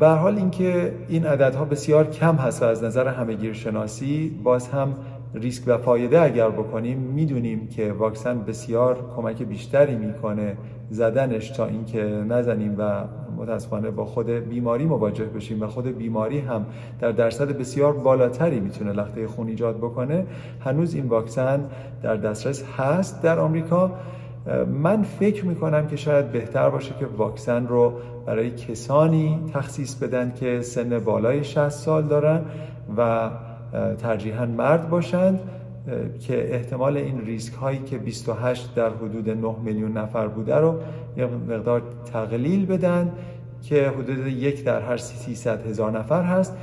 به 0.00 0.08
حال 0.08 0.36
اینکه 0.36 0.94
این 1.08 1.26
عددها 1.26 1.64
بسیار 1.64 2.10
کم 2.10 2.34
هست 2.34 2.62
و 2.62 2.66
از 2.66 2.84
نظر 2.84 3.08
همه 3.08 3.52
شناسی 3.52 4.40
باز 4.44 4.68
هم 4.68 4.94
ریسک 5.34 5.62
و 5.66 5.78
فایده 5.78 6.20
اگر 6.20 6.50
بکنیم 6.50 6.98
می‌دونیم 6.98 7.66
که 7.68 7.92
واکسن 7.92 8.42
بسیار 8.42 9.10
کمک 9.16 9.42
بیشتری 9.42 9.96
می‌کنه 9.96 10.56
زدنش 10.90 11.50
تا 11.50 11.66
اینکه 11.66 12.02
نزنیم 12.04 12.74
و 12.78 13.04
متاسفانه 13.38 13.90
با 13.90 14.04
خود 14.04 14.30
بیماری 14.30 14.84
مواجه 14.84 15.24
بشیم 15.24 15.62
و 15.62 15.66
خود 15.66 15.98
بیماری 15.98 16.38
هم 16.38 16.66
در 17.00 17.12
درصد 17.12 17.58
بسیار 17.58 17.92
بالاتری 17.92 18.60
می‌تونه 18.60 18.92
لخته 18.92 19.26
خون 19.26 19.48
ایجاد 19.48 19.76
بکنه. 19.76 20.26
هنوز 20.60 20.94
این 20.94 21.06
واکسن 21.06 21.64
در 22.02 22.16
دسترس 22.16 22.64
هست 22.78 23.22
در 23.22 23.38
آمریکا. 23.38 23.90
من 24.82 25.02
فکر 25.02 25.44
می‌کنم 25.44 25.86
که 25.86 25.96
شاید 25.96 26.32
بهتر 26.32 26.70
باشه 26.70 26.94
که 27.00 27.06
واکسن 27.06 27.66
رو 27.66 27.92
برای 28.26 28.50
کسانی 28.50 29.40
تخصیص 29.52 29.94
بدن 29.94 30.32
که 30.40 30.60
سن 30.62 30.98
بالای 30.98 31.44
60 31.44 31.68
سال 31.68 32.02
دارن 32.02 32.40
و 32.96 33.30
ترجیحاً 33.98 34.46
مرد 34.46 34.90
باشند. 34.90 35.40
که 36.20 36.54
احتمال 36.54 36.96
این 36.96 37.20
ریسک 37.20 37.54
هایی 37.54 37.78
که 37.78 37.98
28 37.98 38.74
در 38.74 38.90
حدود 38.90 39.30
9 39.30 39.54
میلیون 39.64 39.92
نفر 39.92 40.28
بوده 40.28 40.56
رو 40.56 40.80
یه 41.16 41.26
مقدار 41.26 41.82
تقلیل 42.12 42.66
بدن 42.66 43.12
که 43.62 43.88
حدود 43.88 44.26
یک 44.26 44.64
در 44.64 44.80
هر 44.80 44.96
300 44.96 45.66
هزار 45.66 45.98
نفر 45.98 46.22
هست. 46.22 46.56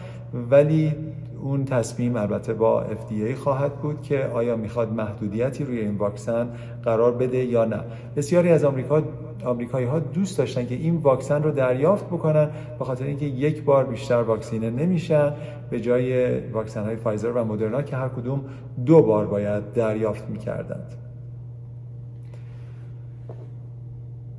ولی 0.51 0.93
اون 1.41 1.65
تصمیم 1.65 2.15
البته 2.15 2.53
با 2.53 2.83
FDA 2.83 3.33
خواهد 3.33 3.75
بود 3.75 4.01
که 4.01 4.25
آیا 4.33 4.55
می‌خواد 4.55 4.93
محدودیتی 4.93 5.63
روی 5.63 5.79
این 5.79 5.95
واکسن 5.95 6.49
قرار 6.83 7.11
بده 7.11 7.37
یا 7.37 7.65
نه. 7.65 7.79
بسیاری 8.15 8.49
از 8.49 8.63
آمریکا 8.63 9.03
آمریکایی 9.45 9.85
ها 9.85 9.99
دوست 9.99 10.37
داشتن 10.37 10.65
که 10.65 10.75
این 10.75 10.95
واکسن 10.95 11.43
رو 11.43 11.51
دریافت 11.51 12.05
بکنن 12.05 12.49
به 12.79 12.85
خاطر 12.85 13.05
اینکه 13.05 13.25
یک 13.25 13.63
بار 13.63 13.85
بیشتر 13.85 14.21
واکسینه 14.21 14.69
نمیشن. 14.69 15.33
به 15.69 15.79
جای 15.79 16.39
واکسن 16.39 16.83
های 16.83 16.95
فایزر 16.95 17.31
و 17.31 17.43
مدرنا 17.43 17.81
که 17.81 17.95
هر 17.95 18.09
کدوم 18.09 18.41
دو 18.85 19.01
بار 19.01 19.25
باید 19.25 19.73
دریافت 19.73 20.29
می‌کردند. 20.29 20.95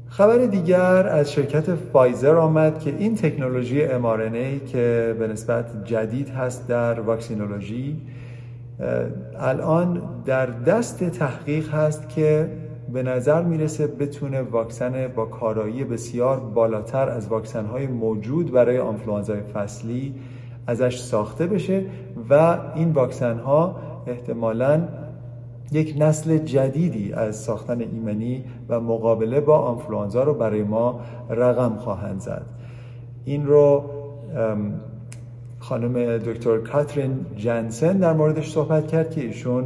خبر 0.09 0.39
دیگر 0.39 1.07
از 1.09 1.33
شرکت 1.33 1.75
فایزر 1.75 2.37
آمد 2.37 2.79
که 2.79 2.95
این 2.99 3.15
تکنولوژی 3.15 3.89
mRNA 3.89 4.71
که 4.73 5.17
به 5.19 5.29
نسبت 5.29 5.85
جدید 5.85 6.29
هست 6.29 6.69
در 6.69 7.01
واکسینولوژی 7.01 8.01
الان 9.39 10.03
در 10.25 10.47
دست 10.47 11.05
تحقیق 11.05 11.75
هست 11.75 12.09
که 12.09 12.49
به 12.97 13.03
نظر 13.03 13.43
می‌رسه 13.43 13.87
بتونه 13.87 14.43
واکسن 14.43 15.09
با 15.09 15.25
کارایی 15.25 15.85
بسیار 15.85 16.41
بالاتر 16.41 17.09
از 17.09 17.29
واکسن 17.29 17.67
های 17.67 17.87
موجود 17.87 18.53
برای 18.53 18.79
آنفلوانزای 18.79 19.41
فصلی 19.41 20.15
ازش 20.67 20.99
ساخته 20.99 21.47
بشه 21.47 21.85
و 22.31 22.59
این 22.75 22.93
واکسن 22.93 23.39
ها 23.39 23.77
احتمالاً 24.07 24.89
یک 25.73 25.95
نسل 25.99 26.39
جدیدی 26.39 27.13
از 27.13 27.37
ساختن 27.37 27.81
ایمنی 27.81 28.45
و 28.69 28.81
مقابله 28.81 29.41
با 29.41 29.59
آنفلوانزا 29.59 30.23
رو 30.23 30.35
برای 30.35 30.63
ما 30.63 31.01
رقم 31.31 31.77
خواهند 31.77 32.21
زد. 32.21 32.47
این 33.25 33.47
رو 33.47 33.85
خانم 35.59 36.19
دکتر 36.19 36.59
کاترین 36.59 37.27
جنسن 37.37 37.99
در 37.99 38.13
موردش 38.13 38.51
صحبت 38.51 38.87
کرد 38.87 39.11
که 39.11 39.21
ایشون 39.21 39.65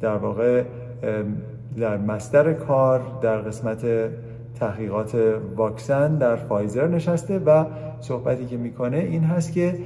در 0.00 0.16
واقع 0.16 0.64
در 1.76 1.98
مستر 1.98 2.52
کار 2.52 3.00
در 3.22 3.36
قسمت 3.36 3.86
تحقیقات 4.60 5.14
واکسن 5.56 6.18
در 6.18 6.36
فایزر 6.36 6.86
نشسته 6.88 7.38
و 7.38 7.64
صحبتی 8.00 8.46
که 8.46 8.56
می‌کنه 8.56 8.96
این 8.96 9.24
هست 9.24 9.52
که 9.52 9.78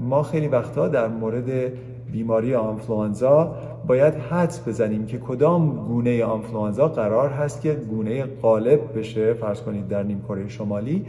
ما 0.00 0.22
خیلی 0.22 0.48
وقتا 0.48 0.88
در 0.88 1.08
مورد 1.08 1.72
بیماری 2.12 2.54
آنفلوانزا 2.54 3.54
باید 3.86 4.14
حدس 4.14 4.68
بزنیم 4.68 5.06
که 5.06 5.18
کدام 5.18 5.86
گونه 5.86 6.24
آنفلوانزا 6.24 6.88
قرار 6.88 7.28
هست 7.28 7.60
که 7.62 7.72
گونه 7.72 8.24
غالب 8.24 8.98
بشه 8.98 9.34
فرض 9.34 9.60
کنید 9.60 9.88
در 9.88 10.02
نیم 10.02 10.22
کره 10.28 10.48
شمالی 10.48 11.06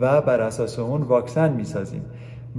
و 0.00 0.20
بر 0.20 0.40
اساس 0.40 0.78
اون 0.78 1.02
واکسن 1.02 1.52
می‌سازیم. 1.52 2.02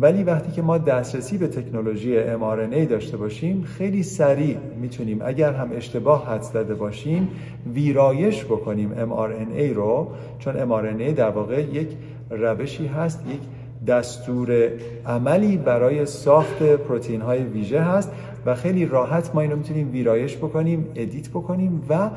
ولی 0.02 0.24
وقتی 0.24 0.52
که 0.52 0.62
ما 0.62 0.78
دسترسی 0.78 1.38
به 1.38 1.48
تکنولوژی 1.48 2.24
mRNA 2.24 2.90
داشته 2.90 3.18
باشیم 3.18 3.64
خیلی 3.64 4.04
سریع 4.04 4.58
می‌تونیم 4.82 5.22
اگر 5.26 5.54
هم 5.54 5.70
اشتباه 5.76 6.28
حدس 6.28 6.52
زده 6.54 6.76
باشیم 6.76 7.28
ویرایش 7.74 8.46
بکنیم 8.46 8.92
mRNA 8.96 9.76
رو 9.76 10.08
چون 10.40 10.54
mRNA 10.54 11.14
در 11.14 11.30
واقع 11.30 11.62
یک 11.62 11.88
روشی 12.30 12.88
هست 12.88 13.24
یک 13.30 13.40
دستور 13.88 14.72
عملی 15.06 15.58
برای 15.58 16.06
ساخت 16.06 16.64
پروتئین 16.64 17.22
های 17.22 17.44
ویژه 17.44 17.82
هست 17.82 18.12
و 18.46 18.56
خیلی 18.56 18.86
راحت 18.86 19.36
ما 19.36 19.42
اینو 19.42 19.56
می‌تونیم 19.56 19.92
ویرایش 19.92 20.38
بکنیم 20.38 20.86
ادیت 20.96 21.30
بکنیم 21.30 21.82
و 21.90 22.10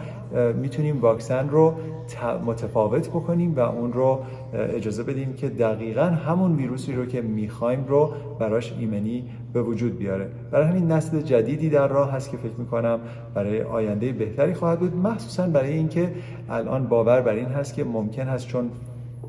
می‌تونیم 0.52 1.00
واکسن 1.00 1.48
رو 1.48 1.74
متفاوت 2.46 3.08
بکنیم 3.08 3.54
و 3.56 3.60
اون 3.60 3.92
رو 3.92 4.18
اجازه 4.52 5.02
بدیم 5.02 5.32
که 5.32 5.48
دقیقا 5.48 6.02
همون 6.02 6.56
ویروسی 6.56 6.92
رو 6.92 7.06
که 7.06 7.22
می‌خوایم 7.22 7.84
رو 7.88 8.12
براش 8.38 8.72
ایمنی 8.80 9.24
به 9.52 9.62
وجود 9.62 9.98
بیاره. 9.98 10.28
برای 10.50 10.66
همین 10.66 10.92
نسل 10.92 11.20
جدیدی 11.20 11.70
در 11.70 11.88
راه 11.88 12.12
هست 12.12 12.30
که 12.30 12.36
فکر 12.36 12.56
می‌کنم 12.58 13.00
برای 13.34 13.62
آینده 13.62 14.12
بهتری 14.12 14.54
خواهد 14.54 14.78
بود 14.78 14.96
مخصوصا 14.96 15.46
برای 15.46 15.72
اینکه 15.72 16.12
الان 16.48 16.86
باور 16.86 17.20
بر 17.20 17.34
این 17.34 17.46
هست 17.46 17.74
که 17.74 17.84
ممکن 17.84 18.22
هست 18.22 18.46
چون 18.46 18.70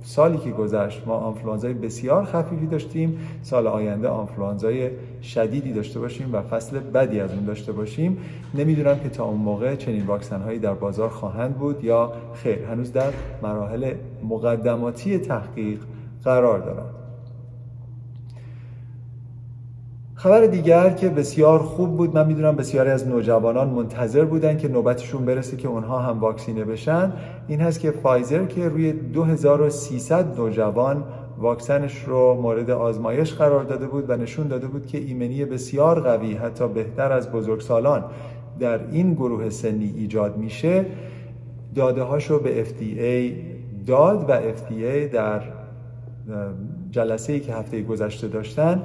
سالی 0.04 0.38
که 0.38 0.52
گذشت 0.52 1.04
ما 1.06 1.14
آنفلوانزای 1.14 1.74
بسیار 1.74 2.26
خفیفی 2.26 2.68
داشتیم 2.68 3.18
سال 3.42 3.68
آینده 3.68 4.08
آنفلوانزای 4.08 4.90
شدیدی 5.22 5.74
داشته 5.74 6.00
باشیم 6.00 6.34
و 6.34 6.42
فصل 6.42 6.80
بدی 6.80 7.20
از 7.20 7.34
اون 7.34 7.46
داشته 7.46 7.72
باشیم. 7.72 8.18
نمی‌دونم 8.54 9.00
که 9.00 9.10
تا 9.10 9.26
اون 9.26 9.40
موقع 9.40 9.76
چنین 9.76 10.06
واکسن 10.06 10.42
هایی 10.42 10.60
در 10.60 10.74
بازار 10.74 11.10
خواهند 11.10 11.58
بود 11.58 11.84
یا 11.84 12.14
خیر. 12.34 12.66
هنوز 12.66 12.92
در 12.92 13.14
مراحل 13.44 13.94
مقدماتی 14.30 15.18
تحقیق 15.18 15.80
قرار 16.24 16.60
دارند. 16.60 17.01
خبر 20.22 20.46
دیگر 20.46 20.90
که 20.90 21.10
بسیار 21.10 21.60
خوب 21.60 21.98
بود 21.98 22.16
من 22.16 22.28
می‌دونم 22.28 22.56
بسیاری 22.56 22.90
از 22.90 23.08
نوجوانان 23.08 23.70
منتظر 23.70 24.26
بودن 24.26 24.58
که 24.58 24.68
نوبتشون 24.68 25.26
برسه 25.26 25.58
که 25.58 25.68
اونها 25.68 26.00
هم 26.00 26.20
واکسینه 26.20 26.66
بشن. 26.66 27.14
این 27.48 27.62
هست 27.62 27.80
که 27.80 27.92
فایزر 27.92 28.46
که 28.46 28.70
روی 28.70 28.92
2300 28.92 30.40
نوجوان 30.40 31.04
واکسنش 31.38 32.04
رو 32.04 32.34
مورد 32.42 32.70
آزمایش 32.70 33.34
قرار 33.34 33.64
داده 33.64 33.88
بود 33.88 34.10
و 34.10 34.18
نشون 34.18 34.48
داده 34.48 34.68
بود 34.68 34.86
که 34.86 34.98
ایمنی 34.98 35.46
بسیار 35.46 36.00
قوی 36.00 36.34
حتی 36.34 36.68
بهتر 36.68 37.12
از 37.12 37.32
بزرگسالان 37.32 38.04
در 38.60 38.80
این 38.92 39.14
گروه 39.14 39.50
سنی 39.50 39.94
ایجاد 39.98 40.38
میشه. 40.38 40.86
داده 41.76 42.04
هاشو 42.04 42.40
به 42.40 42.66
FDA 42.66 43.34
داد 43.88 44.26
و 44.30 44.40
FDA 44.40 45.14
در 45.14 45.42
جلسه 46.92 47.34
ای 47.34 47.40
که 47.40 47.54
هفته 47.54 47.82
گذشته 47.82 48.28
داشتن 48.28 48.82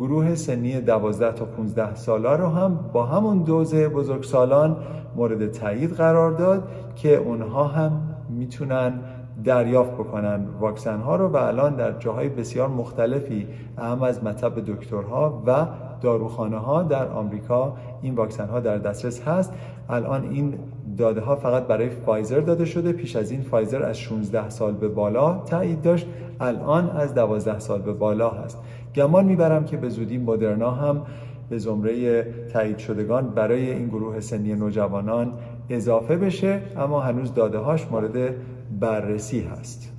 گروه 0.00 0.34
سنی 0.34 0.80
12 0.80 1.32
تا 1.32 1.44
15 1.44 1.94
ساله 1.94 2.30
رو 2.30 2.48
هم 2.48 2.78
با 2.92 3.06
همون 3.06 3.38
دوز 3.42 3.74
بزرگسالان 3.74 4.76
مورد 5.16 5.52
تایید 5.52 5.92
قرار 5.92 6.30
داد 6.30 6.68
که 6.96 7.16
اونها 7.16 7.64
هم 7.64 8.02
می‌تونن 8.28 9.00
دریافت 9.44 9.92
بکنن 9.92 10.46
واکسن 10.60 11.00
ها 11.00 11.16
رو 11.16 11.28
و 11.28 11.36
الان 11.36 11.76
در 11.76 11.98
جاهای 11.98 12.28
بسیار 12.28 12.68
مختلفی 12.68 13.46
اهم 13.78 14.02
از 14.02 14.24
مطب 14.24 14.64
دکترها 14.66 15.42
و 15.46 15.66
داروخانه 16.00 16.58
ها 16.58 16.82
در 16.82 17.08
آمریکا 17.08 17.76
این 18.02 18.14
واکسن 18.14 18.48
ها 18.48 18.60
در 18.60 18.78
دسترس 18.78 19.22
هست. 19.22 19.52
الان 19.88 20.24
این 20.30 20.54
داده 20.98 21.20
ها 21.20 21.36
فقط 21.36 21.66
برای 21.66 21.90
فایزر 21.90 22.40
داده 22.40 22.64
شده 22.64 22.92
پیش 22.92 23.16
از 23.16 23.30
این 23.30 23.42
فایزر 23.42 23.82
از 23.82 23.98
16 23.98 24.50
سال 24.50 24.72
به 24.72 24.88
بالا 24.88 25.42
تایید 25.46 25.82
داشت 25.82 26.06
الان 26.40 26.90
از 26.90 27.14
12 27.14 27.58
سال 27.58 27.82
به 27.82 27.92
بالا 27.92 28.30
هست. 28.30 28.58
گمان 28.94 29.24
می‌برم 29.24 29.64
که 29.64 29.76
به 29.76 29.88
زودی 29.88 30.18
مدرنا 30.18 30.70
هم 30.70 31.02
به 31.50 31.58
زمره 31.58 32.22
تایید 32.52 32.78
شدگان 32.78 33.30
برای 33.30 33.70
این 33.70 33.88
گروه 33.88 34.20
سنی 34.20 34.54
نوجوانان 34.54 35.32
اضافه 35.68 36.16
بشه 36.16 36.62
اما 36.76 37.00
هنوز 37.00 37.34
داده 37.34 37.58
هاش 37.58 37.86
مورد 37.90 38.34
بررسی 38.80 39.40
هست. 39.40 39.92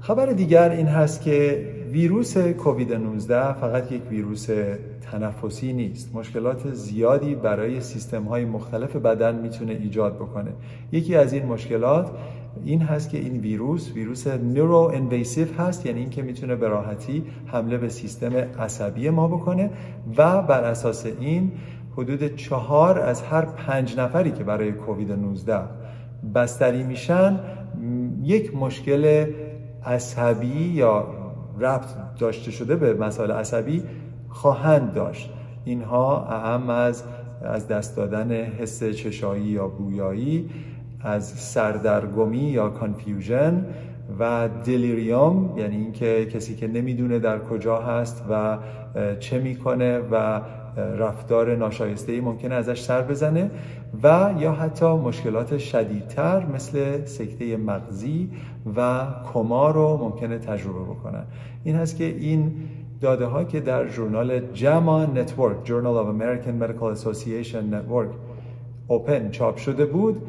خبر 0.00 0.26
دیگر 0.26 0.70
این 0.70 0.86
هست 0.86 1.22
که 1.22 1.68
ویروس 1.92 2.38
کووید 2.38 2.92
19 2.92 3.52
فقط 3.52 3.92
یک 3.92 4.02
ویروس 4.10 4.48
تنفسی 5.10 5.72
نیست. 5.72 6.14
مشکلات 6.14 6.72
زیادی 6.72 7.34
برای 7.34 7.80
سیستم 7.80 8.24
های 8.24 8.44
مختلف 8.44 8.96
بدن 8.96 9.34
می‌تونه 9.34 9.72
ایجاد 9.72 10.16
بکنه. 10.16 10.50
یکی 10.92 11.16
از 11.16 11.32
این 11.32 11.46
مشکلات 11.46 12.10
این 12.64 12.80
هست 12.82 13.10
که 13.10 13.18
این 13.18 13.40
ویروس 13.40 13.92
ویروس 13.94 14.26
نورو 14.26 14.90
انویسیو 14.94 15.46
هست 15.58 15.86
یعنی 15.86 16.00
اینکه 16.00 16.22
می‌تونه 16.22 16.56
به 16.56 16.68
راحتی 16.68 17.24
حمله 17.46 17.78
به 17.78 17.88
سیستم 17.88 18.32
عصبی 18.36 19.10
ما 19.10 19.28
بکنه 19.28 19.70
و 20.16 20.42
بر 20.42 20.64
اساس 20.64 21.06
این 21.20 21.52
حدود 21.96 22.36
چهار 22.36 22.98
از 22.98 23.22
هر 23.22 23.44
پنج 23.44 23.98
نفری 23.98 24.30
که 24.30 24.44
برای 24.44 24.72
کووید 24.72 25.12
19 25.12 25.58
بستری 26.34 26.82
میشن 26.82 27.40
یک 28.22 28.56
مشکل 28.56 29.26
عصبی 29.84 30.46
یا 30.46 31.21
ربط 31.60 31.88
داشته 32.18 32.50
شده 32.50 32.76
به 32.76 32.94
مسائل 32.94 33.30
عصبی 33.30 33.82
خواهند 34.28 34.94
داشت. 34.94 35.30
اینها 35.64 36.26
اهم 36.26 36.70
از 36.70 37.04
از 37.44 37.68
دست 37.68 37.96
دادن 37.96 38.32
حس 38.32 38.84
چشایی 38.84 39.44
یا 39.44 39.68
بویایی 39.68 40.50
از 41.00 41.28
سردرگمی 41.28 42.38
یا 42.38 42.68
کانفیوژن 42.68 43.66
و 44.18 44.48
دلیریوم 44.64 45.58
یعنی 45.58 45.76
اینکه 45.76 46.26
کسی 46.26 46.56
که 46.56 46.68
نمی‌دونه 46.68 47.18
در 47.18 47.38
کجا 47.38 47.78
هست 47.78 48.24
و 48.30 48.58
چه 49.20 49.38
می‌کنه 49.38 49.98
و 49.98 50.40
رفتار 50.76 51.56
ناشایسته 51.56 52.12
ای 52.12 52.20
ممکنه 52.20 52.54
ازش 52.54 52.82
سر 52.82 53.02
بزنه 53.02 53.50
و 54.02 54.34
یا 54.38 54.52
حتی 54.52 54.86
مشکلات 54.86 55.58
شدیدتر 55.58 56.46
مثل 56.46 57.04
سکته 57.04 57.56
مغزی 57.56 58.30
و 58.76 59.06
کما 59.32 59.70
رو 59.70 59.96
ممکنه 59.96 60.38
تجربه 60.38 60.80
بکنن 60.80 61.24
این 61.64 61.76
هست 61.76 61.96
که 61.96 62.04
این 62.04 62.52
داده 63.00 63.26
ها 63.26 63.44
که 63.44 63.60
در 63.60 63.88
ژورنال 63.88 64.40
JAMA 64.40 65.04
Network 65.04 65.56
Journal 65.64 65.96
of 66.02 66.08
American 66.20 66.62
Medical 66.62 66.98
Association 66.98 67.74
Network 67.74 68.14
Open 68.88 69.30
چاپ 69.30 69.56
شده 69.56 69.86
بود 69.86 70.22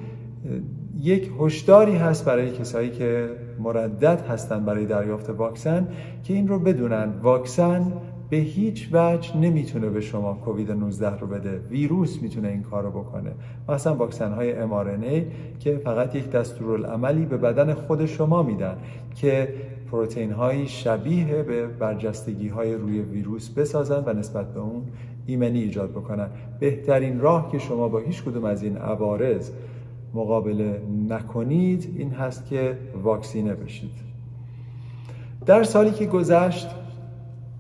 یک 1.00 1.32
هشداری 1.40 1.96
هست 1.96 2.26
برای 2.26 2.52
کسایی 2.52 2.92
که 2.92 3.30
مردد 3.60 4.22
هستن 4.30 4.66
برای 4.66 4.86
دریافت 4.86 5.30
واکسن 5.30 5.88
که 6.24 6.34
این 6.34 6.48
رو 6.48 6.60
بدونن. 6.60 7.10
واکسن 7.22 7.94
به 8.34 8.40
هیچ 8.40 8.90
وجه 8.92 9.38
نمی‌تونه 9.38 9.90
به 9.90 10.02
شما 10.02 10.34
کووید 10.34 10.72
19 10.72 11.20
رو 11.20 11.28
بده. 11.28 11.60
ویروس 11.70 12.22
می‌تونه 12.22 12.48
این 12.48 12.64
کار 12.64 12.84
رو 12.84 12.92
بکنه 12.92 13.32
مثلا 13.70 13.96
واکسن 13.96 14.32
های 14.32 14.54
mRNA 14.54 15.24
که 15.60 15.78
فقط 15.78 16.16
یک 16.16 16.32
دستورالعملی 16.32 17.26
به 17.26 17.38
بدن 17.38 17.74
خود 17.74 18.06
شما 18.06 18.44
میدن 18.44 18.78
که 19.16 19.54
پروتئین 19.92 20.32
های 20.32 20.68
شبیه 20.68 21.44
به 21.44 21.68
برجستگی 21.68 22.48
های 22.48 22.74
روی 22.74 23.02
ویروس 23.02 23.50
بسازن 23.50 24.04
و 24.06 24.14
نسبت 24.14 24.54
به 24.54 24.60
اون 24.60 24.84
ایمنی 25.26 25.60
ایجاد 25.60 25.92
بکنن. 25.92 26.28
بهترین 26.60 27.20
راه 27.20 27.52
که 27.52 27.60
شما 27.60 27.88
با 27.88 28.00
هیچ 28.00 28.24
کدوم 28.24 28.46
از 28.46 28.64
این 28.64 28.78
عوارض 28.78 29.52
مقابله 30.14 30.82
نکنید 31.10 31.96
این 31.98 32.12
هست 32.12 32.48
که 32.48 32.78
واکسینه 33.04 33.54
بشید. 33.54 34.14
در 35.46 35.64
سالی 35.64 35.92
که 35.92 36.06
گذشت 36.06 36.83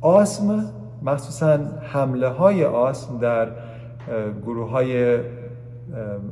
آسم 0.03 0.65
مخصوصا 1.03 1.59
حمله 1.81 2.27
های 2.27 2.65
آسم 2.65 3.17
در 3.17 3.47
گروه 4.45 4.69
های 4.69 5.19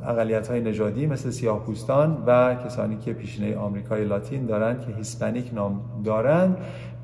اقلیت 0.06 0.48
های 0.48 0.60
نژادی 0.60 1.06
مثل 1.06 1.30
سیاه 1.30 1.60
پوستان 1.60 2.22
و 2.26 2.54
کسانی 2.54 2.96
که 2.96 3.12
پیشینه 3.12 3.56
آمریکای 3.56 4.04
لاتین 4.04 4.46
دارند 4.46 4.80
که 4.80 4.92
هیسپانیک 4.92 5.54
نام 5.54 5.80
دارند 6.04 6.56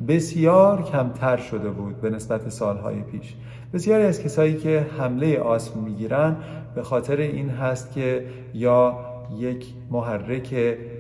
بسیار 0.09 0.83
کمتر 0.83 1.37
شده 1.37 1.71
بود 1.71 2.01
به 2.01 2.11
نسبت 2.11 2.49
سالهای 2.49 3.03
پیش. 3.03 3.35
بسیاری 3.75 4.05
از 4.05 4.23
کسایی 4.23 4.57
که 4.57 4.87
حمله 4.99 5.39
آسم 5.39 5.81
می‌گیرن 5.81 6.37
به 6.75 6.83
خاطر 6.83 7.17
این 7.17 7.51
هست 7.51 7.93
که 7.93 8.27
یا 8.55 8.99
یک 9.39 9.67
محرک 9.91 10.55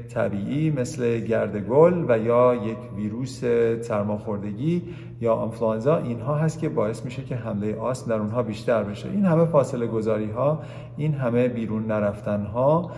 طبیعی 0.08 0.70
مثل 0.70 1.20
گردگل 1.20 2.04
و 2.08 2.18
یا 2.18 2.54
یک 2.54 2.78
ویروس 2.96 3.44
سرماخوردگی 3.80 4.82
یا 5.20 5.34
آنفلانزا 5.34 5.96
اینها 5.96 6.34
هست 6.34 6.58
که 6.58 6.68
باعث 6.68 7.04
میشه 7.04 7.24
که 7.24 7.36
حمله 7.36 7.76
آسم 7.76 8.10
در 8.10 8.18
اونها 8.18 8.42
بیشتر 8.42 8.82
بشه. 8.82 9.08
این 9.08 9.24
همه 9.24 9.44
فاصله 9.44 9.86
گذاری 9.86 10.30
ها 10.30 10.62
این 10.96 11.14
همه 11.14 11.48
بیرون 11.48 11.86
نرفتن 11.86 12.44
ها 12.44 12.90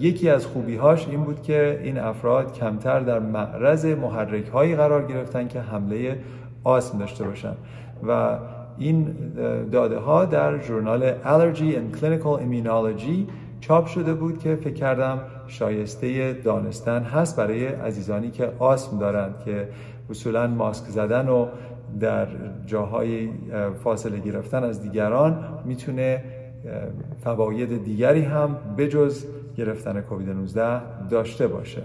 یکی 0.00 0.28
از 0.28 0.46
خوبی 0.46 0.76
هاش 0.76 1.08
این 1.08 1.24
بود 1.24 1.42
که 1.42 1.80
این 1.82 1.98
افراد 1.98 2.52
کمتر 2.52 3.00
در 3.00 3.18
معرض 3.18 3.86
محرک 3.86 4.48
هایی 4.48 4.76
قرار 4.76 5.06
گرفتن 5.06 5.48
که 5.48 5.60
حمله 5.60 6.18
آسم 6.64 6.98
داشته 6.98 7.24
باشن. 7.24 7.54
و 8.08 8.38
این 8.78 9.06
داده 9.72 9.98
ها 9.98 10.24
در 10.24 10.60
ژورنال 10.60 11.12
Allergy 11.12 11.74
and 11.74 11.98
Clinical 11.98 12.40
Immunology 12.40 13.30
چاپ 13.60 13.86
شده 13.86 14.14
بود 14.14 14.38
که 14.38 14.56
فکر 14.56 14.74
کردم 14.74 15.20
شایسته 15.52 16.32
دانستن 16.32 17.02
هست 17.02 17.36
برای 17.36 17.66
عزیزانی 17.66 18.30
که 18.30 18.52
آسم 18.58 18.98
دارند 18.98 19.34
که 19.44 19.68
اصولا 20.10 20.46
ماسک 20.46 20.84
زدن 20.88 21.28
و 21.28 21.46
در 22.00 22.26
جاهای 22.66 23.28
فاصله 23.84 24.18
گرفتن 24.18 24.64
از 24.64 24.82
دیگران 24.82 25.44
می‌تونه 25.64 26.24
فواید 27.24 27.84
دیگری 27.84 28.22
هم 28.22 28.56
بجز 28.78 29.24
گرفتن 29.56 30.00
کووید 30.00 30.28
19 30.28 30.80
داشته 31.10 31.46
باشه. 31.46 31.82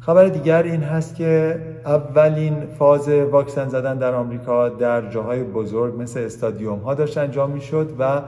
خبر 0.00 0.24
دیگر 0.28 0.62
این 0.62 0.82
هست 0.82 1.16
که 1.16 1.60
اولین 1.84 2.66
فاز 2.78 3.08
واکسن 3.08 3.68
زدن 3.68 3.98
در 3.98 4.14
آمریکا 4.14 4.68
در 4.68 5.10
جاهای 5.10 5.42
بزرگ 5.42 6.02
مثل 6.02 6.20
استادیوم 6.20 6.78
ها 6.78 6.94
داشت 6.94 7.18
انجام 7.18 7.50
می‌شد 7.50 7.96
و 7.98 8.22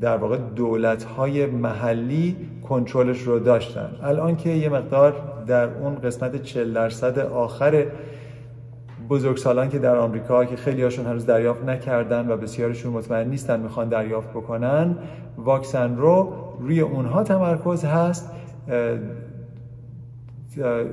در 0.00 0.16
واقع 0.16 0.36
دولت 0.36 1.04
های 1.04 1.46
محلی 1.46 2.36
کنترلش 2.68 3.22
رو 3.22 3.38
داشتن. 3.38 3.90
الان 4.02 4.36
که 4.36 4.50
یه 4.50 4.68
مقدار 4.68 5.14
در 5.46 5.68
اون 5.68 5.94
قسمت 5.94 6.42
40 6.42 6.72
درصد 6.72 7.18
آخر 7.18 7.86
بزرگسالان 9.08 9.68
که 9.68 9.78
در 9.78 9.96
آمریکا 9.96 10.44
که 10.44 10.56
خیلی 10.56 10.82
هاشون 10.82 11.06
هنوز 11.06 11.26
دریافت 11.26 11.64
نکردن 11.64 12.30
و 12.30 12.36
بسیارشون 12.36 12.92
مطمئن 12.92 13.28
نیستن 13.28 13.60
می‌خوان 13.60 13.88
دریافت 13.88 14.30
بکنن 14.30 14.96
واکسن 15.36 15.96
رو 15.96 16.32
روی 16.60 16.80
اونها 16.80 17.22
تمرکز 17.22 17.84
هست. 17.84 18.30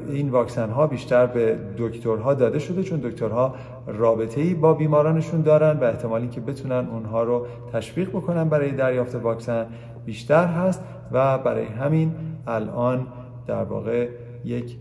این 0.08 0.30
واکسن 0.30 0.70
ها 0.70 0.88
بیشتر 0.88 1.26
به 1.26 1.58
دکترها 1.78 2.34
داده 2.34 2.60
شده 2.60 2.84
چون 2.84 3.00
دکترها 3.00 3.56
رابطه 3.88 4.42
ای 4.42 4.54
با 4.54 4.74
بیمارانشون 4.74 5.42
دارن 5.42 5.80
و 5.80 5.84
احتمالی 5.84 6.28
که 6.28 6.42
بتونن 6.42 6.88
اونها 6.92 7.24
رو 7.24 7.46
تشویق 7.74 8.10
بکنن 8.10 8.50
برای 8.50 8.72
دریافت 8.72 9.16
واکسن 9.16 9.66
بیشتر 10.06 10.46
هست 10.46 10.84
و 11.12 11.38
برای 11.38 11.66
همین 11.66 12.12
الان 12.48 13.08
در 13.48 13.64
واقع 13.64 14.08
یک 14.46 14.78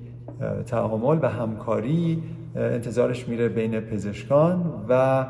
تعامل 0.67 1.19
و 1.23 1.29
همکاری 1.29 2.23
انتظارش 2.57 3.29
میره 3.29 3.49
بین 3.49 3.81
پزشکان 3.81 4.85
و 4.89 5.27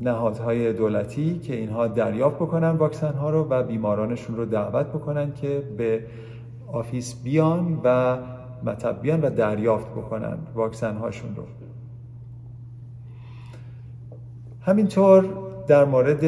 نهادهای 0.00 0.72
دولتی 0.72 1.38
که 1.38 1.54
اینها 1.54 1.86
دریافت 1.86 2.36
بکنن 2.36 2.70
واکسن 2.70 3.12
ها 3.12 3.30
رو 3.30 3.46
و 3.50 3.62
بیمارانشون 3.62 4.36
رو 4.36 4.44
دعوت 4.44 4.86
بکنن 4.86 5.32
که 5.32 5.62
به 5.76 6.00
office 6.72 7.14
بیان 7.24 7.80
و 7.84 8.16
مطب 8.64 9.02
بیان 9.02 9.20
و 9.20 9.30
دریافت 9.30 9.90
بکنن 9.90 10.38
واکسن 10.54 10.96
هاشون 10.96 11.36
رو. 11.36 11.42
همینطور 14.60 15.28
در 15.66 15.84
مورد 15.84 16.24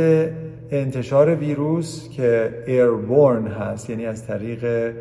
انتشار 0.71 1.35
ویروس 1.35 2.09
که 2.09 2.55
airborne 2.67 3.47
هست 3.47 3.91
یعنی 3.91 4.07
از 4.07 4.27
طریق 4.27 4.93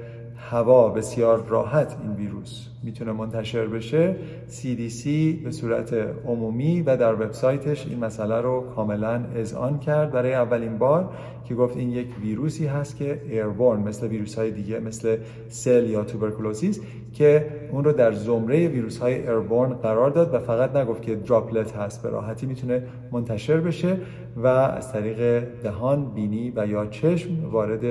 هوا 0.49 0.89
بسیار 0.89 1.45
راحت 1.47 1.97
این 2.03 2.11
ویروس 2.11 2.67
می‌تونه 2.83 3.11
منتشر 3.11 3.67
بشه. 3.67 4.15
CDC 4.49 5.05
به 5.43 5.51
صورت 5.51 5.93
عمومی 6.25 6.81
و 6.81 6.97
در 6.97 7.13
وبسایتش 7.13 7.87
این 7.87 8.05
مسئله 8.05 8.41
رو 8.41 8.61
کاملا 8.75 9.23
اذعان 9.35 9.79
کرد. 9.79 10.11
برای 10.11 10.33
اولین 10.33 10.77
بار 10.77 11.09
که 11.45 11.55
گفت 11.55 11.77
این 11.77 11.89
یک 11.91 12.07
ویروسی 12.21 12.65
هست 12.65 12.97
که 12.97 13.21
ایربورن 13.29 13.79
مثل 13.79 14.07
ویروس 14.07 14.35
های 14.35 14.51
دیگه 14.51 14.79
مثل 14.79 15.17
سل 15.49 15.89
یا 15.89 16.03
توبرکلوزیس 16.03 16.79
که 17.13 17.45
اون 17.71 17.83
رو 17.83 17.91
در 17.91 18.11
زمره 18.11 18.67
ویروس 18.67 18.97
های 18.97 19.13
ایربورن 19.13 19.73
قرار 19.73 20.09
داد 20.09 20.33
و 20.33 20.39
فقط 20.39 20.75
نگفت 20.75 21.01
که 21.01 21.15
دراپلت 21.15 21.75
هست 21.75 22.03
به 22.03 22.09
راحتی 22.09 22.45
می‌تونه 22.45 22.83
منتشر 23.11 23.57
بشه 23.57 23.97
و 24.37 24.47
از 24.47 24.91
طریق 24.93 25.43
دهان، 25.63 26.05
بینی 26.15 26.53
و 26.55 26.67
یا 26.67 26.85
چشم 26.85 27.49
وارد 27.51 27.81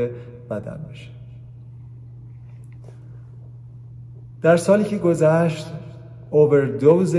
بدن 0.50 0.86
بشه. 0.90 1.15
در 4.46 4.56
سالی 4.56 4.84
که 4.84 4.98
گذشت 4.98 5.66
اووردوز 6.30 7.16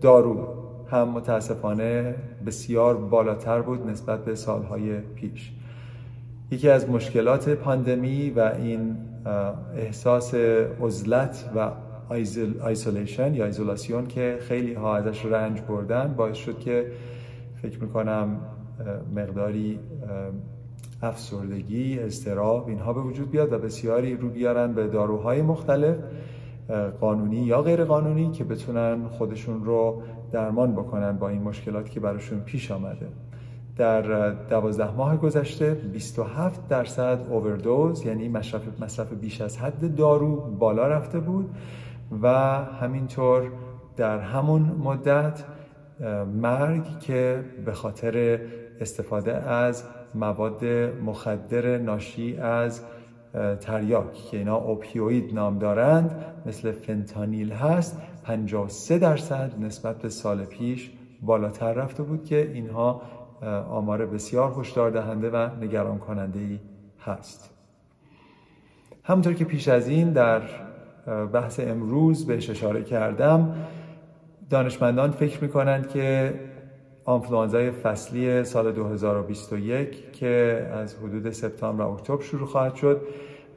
دارو 0.00 0.48
هم 0.90 1.08
متاسفانه 1.08 2.14
بسیار 2.46 2.96
بالاتر 2.96 3.62
بود 3.62 3.90
نسبت 3.90 4.24
به 4.24 4.34
سالهای 4.34 5.00
پیش. 5.00 5.52
یکی 6.50 6.68
از 6.68 6.90
مشکلات 6.90 7.48
پاندمی 7.48 8.30
و 8.30 8.40
این 8.40 8.96
احساس 9.76 10.34
عزلت 10.80 11.50
و 11.56 11.70
isolation 12.60 13.34
یا 13.34 13.44
ایزولاسیون 13.44 14.06
که 14.06 14.38
خیلی 14.40 14.74
ها 14.74 14.96
ازش 14.96 15.24
رنج 15.24 15.60
بردن 15.60 16.14
باعث 16.16 16.36
شد 16.36 16.58
که 16.58 16.86
فکر 17.62 17.80
می‌کنم 17.80 18.40
مقداری 19.16 19.78
افسردگی، 21.02 21.98
اضطراب 21.98 22.68
اینها 22.68 22.92
به 22.92 23.00
وجود 23.00 23.30
بیاد 23.30 23.52
و 23.52 23.58
بسیاری 23.58 24.16
رو 24.16 24.28
بیارن 24.28 24.72
به 24.72 24.86
داروهای 24.86 25.42
مختلف 25.42 25.96
قانونی 27.00 27.36
یا 27.36 27.62
غیر 27.62 27.84
قانونی 27.84 28.30
که 28.30 28.44
بتونن 28.44 29.08
خودشون 29.08 29.64
رو 29.64 30.02
درمان 30.32 30.72
بکنن 30.72 31.12
با 31.12 31.28
این 31.28 31.42
مشکلات 31.42 31.90
که 31.90 32.00
براشون 32.00 32.40
پیش 32.40 32.70
آمده. 32.70 33.08
در 33.76 34.30
دوازده 34.30 34.94
ماه 34.94 35.16
گذشته 35.16 35.74
27 35.74 36.68
درصد 36.68 37.26
اووردوز 37.30 38.06
یعنی 38.06 38.28
مصرف 38.28 38.82
مصرف 38.82 39.12
بیش 39.12 39.40
از 39.40 39.58
حد 39.58 39.94
دارو 39.94 40.36
بالا 40.36 40.86
رفته 40.88 41.20
بود 41.20 41.50
و 42.22 42.28
همینطور 42.64 43.50
در 43.96 44.18
همون 44.18 44.62
مدت 44.62 45.44
مرگ 46.42 46.98
که 46.98 47.44
به 47.64 47.72
خاطر 47.72 48.40
استفاده 48.80 49.34
از 49.36 49.84
مواد 50.14 50.64
مخدر 51.04 51.78
ناشی 51.78 52.36
از 52.36 52.80
تریاک 53.60 54.12
که 54.12 54.36
اینا 54.36 54.56
اوپیوید 54.56 55.34
نام 55.34 55.58
دارند 55.58 56.24
مثل 56.46 56.72
فنتانیل 56.72 57.52
هست 57.52 58.02
53 58.22 58.98
درصد 58.98 59.52
نسبت 59.60 59.98
به 59.98 60.08
سال 60.08 60.44
پیش 60.44 60.90
بالاتر 61.22 61.72
رفته 61.72 62.02
بود 62.02 62.24
که 62.24 62.50
اینها 62.54 63.02
آمار 63.70 64.06
بسیار 64.06 64.54
هشدار 64.60 64.90
دهنده 64.90 65.30
و 65.30 65.48
نگران 65.60 65.98
کننده 65.98 66.38
ای 66.38 66.58
هست. 67.00 67.50
همونطور 69.04 69.34
که 69.34 69.44
پیش 69.44 69.68
از 69.68 69.88
این 69.88 70.12
در 70.12 70.42
بحث 71.32 71.60
امروز 71.60 72.26
بهش 72.26 72.50
اشاره 72.50 72.82
کردم 72.82 73.54
دانشمندان 74.50 75.10
فکر 75.10 75.42
می‌کنند 75.42 75.88
که 75.88 76.34
آنفلوانزای 77.06 77.70
فصلی 77.70 78.44
سال 78.44 78.72
2021 78.72 80.12
که 80.12 80.66
از 80.72 80.94
حدود 80.94 81.30
سپتامبر 81.30 81.84
و 81.84 81.88
اکتبر 81.88 82.22
شروع 82.22 82.46
خواهد 82.46 82.74
شد 82.74 83.00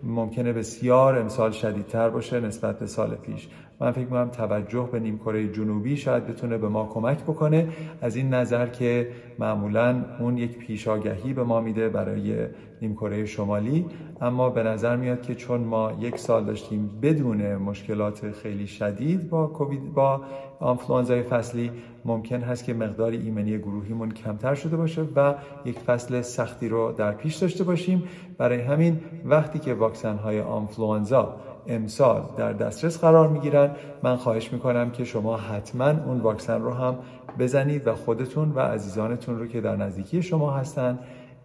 ممکنه 0.04 0.54
بسیار 0.54 1.20
امسال 1.20 1.52
شدیدتر 1.52 2.10
باشه 2.10 2.40
نسبت 2.40 2.80
به 2.80 2.86
سال 2.86 3.16
پیش. 3.16 3.48
من 3.82 3.92
فکر 3.92 4.04
می‌کنم 4.04 4.30
توجه 4.30 4.90
به 4.92 5.00
نیمکره 5.00 5.48
جنوبی 5.48 5.98
شاید 5.98 6.28
بتونه 6.28 6.58
به 6.58 6.70
ما 6.70 6.86
کمک 6.86 7.24
بکنه. 7.24 7.68
از 8.02 8.16
این 8.16 8.34
نظر 8.34 8.68
که 8.68 9.08
معمولا 9.40 10.06
اون 10.20 10.38
یک 10.38 10.58
پیشاگهی 10.58 11.34
به 11.34 11.44
ما 11.44 11.62
میده 11.62 11.90
برای 11.90 12.48
نیمکره 12.82 13.26
شمالی. 13.26 13.86
اما 14.22 14.50
به 14.50 14.64
نظر 14.64 14.96
میاد 14.96 15.22
که 15.22 15.36
چون 15.36 15.62
ما 15.62 15.92
یک 16.00 16.18
سال 16.18 16.46
داشتیم 16.46 16.90
بدون 17.02 17.56
مشکلات 17.56 18.32
خیلی 18.32 18.68
شدید 18.68 19.30
با 19.30 19.48
کووید 19.48 19.94
با 19.94 20.22
آنفلوانزای 20.60 21.24
فصلی 21.24 21.72
ممکن 22.06 22.42
هست 22.42 22.64
که 22.64 22.74
مقدار 22.74 23.12
ایمنی 23.12 23.58
گروهیمون 23.58 24.12
کمتر 24.12 24.56
شده 24.56 24.78
باشه 24.78 25.02
و 25.16 25.36
یک 25.66 25.80
فصل 25.80 26.22
سختی 26.22 26.70
رو 26.70 26.92
در 26.92 27.12
پیش 27.12 27.36
داشته 27.36 27.64
باشیم. 27.64 28.04
برای 28.38 28.62
همین 28.62 29.00
وقتی 29.26 29.60
که 29.60 29.74
واکسن 29.74 30.16
های 30.16 30.42
آنفلوانزا 30.42 31.36
امسال 31.68 32.22
در 32.38 32.54
دسترس 32.54 33.00
قرار 33.02 33.28
می‌گیرن. 33.28 33.72
من 34.04 34.16
خواهش 34.16 34.54
می‌کنم 34.54 34.92
که 34.92 35.04
شما 35.04 35.38
حتما 35.38 35.90
اون 36.06 36.20
واکسن 36.20 36.62
رو 36.62 36.74
هم 36.74 36.96
بزنید 37.40 37.88
و 37.88 37.96
خودتون 37.96 38.52
و 38.52 38.60
عزیزانتون 38.60 39.40
رو 39.40 39.48
که 39.48 39.62
در 39.62 39.76
نزدیکی 39.76 40.22
شما 40.22 40.52
هستن 40.52 41.00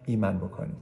ایمن 0.05 0.37
بکنید. 0.37 0.77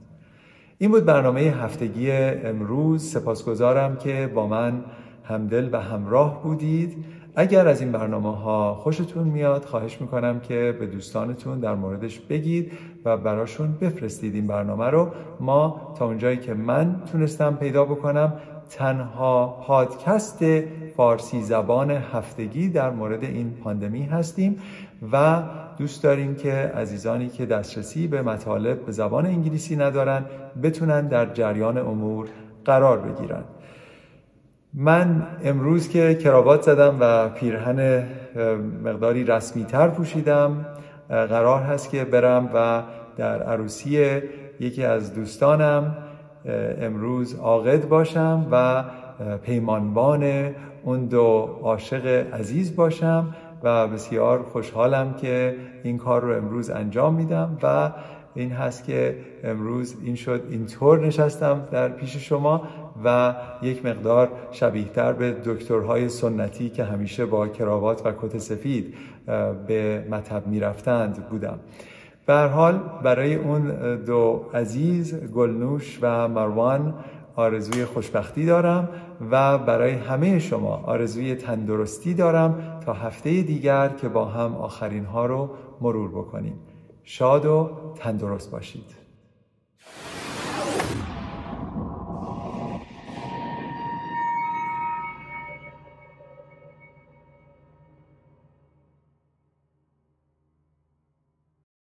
این 0.78 0.90
بود 0.90 1.04
برنامه 1.04 1.40
هفتگی 1.40 2.10
امروز. 2.12 3.02
سپاسگزارم 3.02 3.96
که 3.96 4.30
با 4.34 4.46
من 4.46 4.84
همدل 5.24 5.68
و 5.72 5.80
همراه 5.80 6.42
بودید. 6.42 7.04
اگر 7.36 7.68
از 7.68 7.80
این 7.80 7.92
برنامه 7.92 8.36
ها 8.36 8.74
خوشتون 8.74 9.28
میاد 9.28 9.64
خواهش 9.64 10.00
می‌کنم 10.00 10.40
که 10.40 10.76
به 10.80 10.86
دوستانتون 10.86 11.60
در 11.60 11.74
موردش 11.74 12.20
بگید 12.20 12.72
و 13.04 13.16
براشون 13.16 13.72
بفرستید 13.80 14.34
این 14.34 14.46
برنامه 14.46 14.86
رو. 14.86 15.08
ما 15.40 15.94
تا 15.98 16.06
اونجایی 16.06 16.36
که 16.36 16.54
من 16.54 17.02
تونستم 17.12 17.56
پیدا 17.56 17.84
بکنم 17.84 18.32
تنها 18.70 19.64
پادکست 19.66 20.44
فارسی 20.96 21.42
زبان 21.42 21.90
هفتگی 21.90 22.68
در 22.68 22.90
مورد 22.90 23.24
این 23.24 23.50
پاندمی 23.64 24.02
هستیم 24.02 24.62
و 25.12 25.42
دوست 25.78 26.02
داریم 26.02 26.34
که 26.34 26.52
عزیزانی 26.52 27.28
که 27.28 27.46
دسترسی 27.46 28.06
به 28.06 28.22
مطالب 28.22 28.86
به 28.86 28.92
زبان 28.92 29.26
انگلیسی 29.26 29.76
ندارن 29.76 30.24
بتونن 30.62 31.08
در 31.08 31.26
جریان 31.26 31.78
امور 31.78 32.28
قرار 32.64 32.98
بگیرن. 32.98 33.44
من 34.74 35.26
امروز 35.44 35.88
که 35.88 36.14
کراوات 36.14 36.62
زدم 36.62 36.96
و 37.00 37.28
پیرهن 37.28 38.06
مقداری 38.84 39.24
رسمی 39.24 39.64
تر 39.64 39.88
پوشیدم 39.88 40.66
قرار 41.08 41.62
هست 41.62 41.90
که 41.90 42.04
برم 42.04 42.50
و 42.54 42.82
در 43.16 43.42
عروسی 43.42 44.20
یکی 44.60 44.84
از 44.84 45.14
دوستانم 45.14 45.96
امروز 46.80 47.34
عاقد 47.34 47.88
باشم 47.88 48.46
و 48.50 48.84
پیمانبان 49.36 50.54
اون 50.84 51.06
دو 51.06 51.58
عاشق 51.62 52.06
عزیز 52.34 52.76
باشم 52.76 53.34
و 53.62 53.88
بسیار 53.88 54.42
خوشحالم 54.42 55.14
که 55.14 55.56
این 55.82 55.98
کار 55.98 56.22
رو 56.22 56.36
امروز 56.36 56.70
انجام 56.70 57.14
میدم 57.14 57.58
و 57.62 57.92
این 58.34 58.50
هست 58.50 58.84
که 58.84 59.16
امروز 59.44 59.96
این 60.04 60.14
شد 60.14 60.42
اینطور 60.50 61.06
نشستم 61.06 61.68
در 61.72 61.88
پیش 61.88 62.16
شما 62.16 62.62
و 63.04 63.34
یک 63.62 63.86
مقدار 63.86 64.28
شبیهتر 64.50 65.12
به 65.12 65.36
دکترهای 65.44 66.08
سنتی 66.08 66.70
که 66.70 66.84
همیشه 66.84 67.26
با 67.26 67.48
کراوات 67.48 68.06
و 68.06 68.12
کت 68.22 68.38
سفید 68.38 68.94
به 69.66 70.06
مطب 70.10 70.46
می‌رفتند 70.46 71.28
بودم. 71.28 71.58
به 72.26 72.34
حال 72.34 72.80
برای 73.02 73.34
اون 73.34 73.96
دو 73.96 74.44
عزیز 74.54 75.14
گلنوش 75.14 75.98
و 76.02 76.28
مروان 76.28 76.94
آرزوی 77.36 77.84
خوشبختی 77.84 78.46
دارم 78.46 78.88
و 79.30 79.58
برای 79.58 79.92
همه 79.92 80.38
شما 80.38 80.76
آرزوی 80.76 81.34
تندرستی 81.34 82.14
دارم 82.14 82.80
تا 82.86 82.92
هفته 82.92 83.42
دیگر 83.42 83.88
که 83.88 84.08
با 84.08 84.24
هم 84.24 84.56
آخرین 84.56 85.04
ها 85.04 85.26
رو 85.26 85.50
مرور 85.80 86.10
بکنیم. 86.10 86.60
شاد 87.02 87.46
و 87.46 87.70
تندرست 87.96 88.50
باشید. 88.50 89.03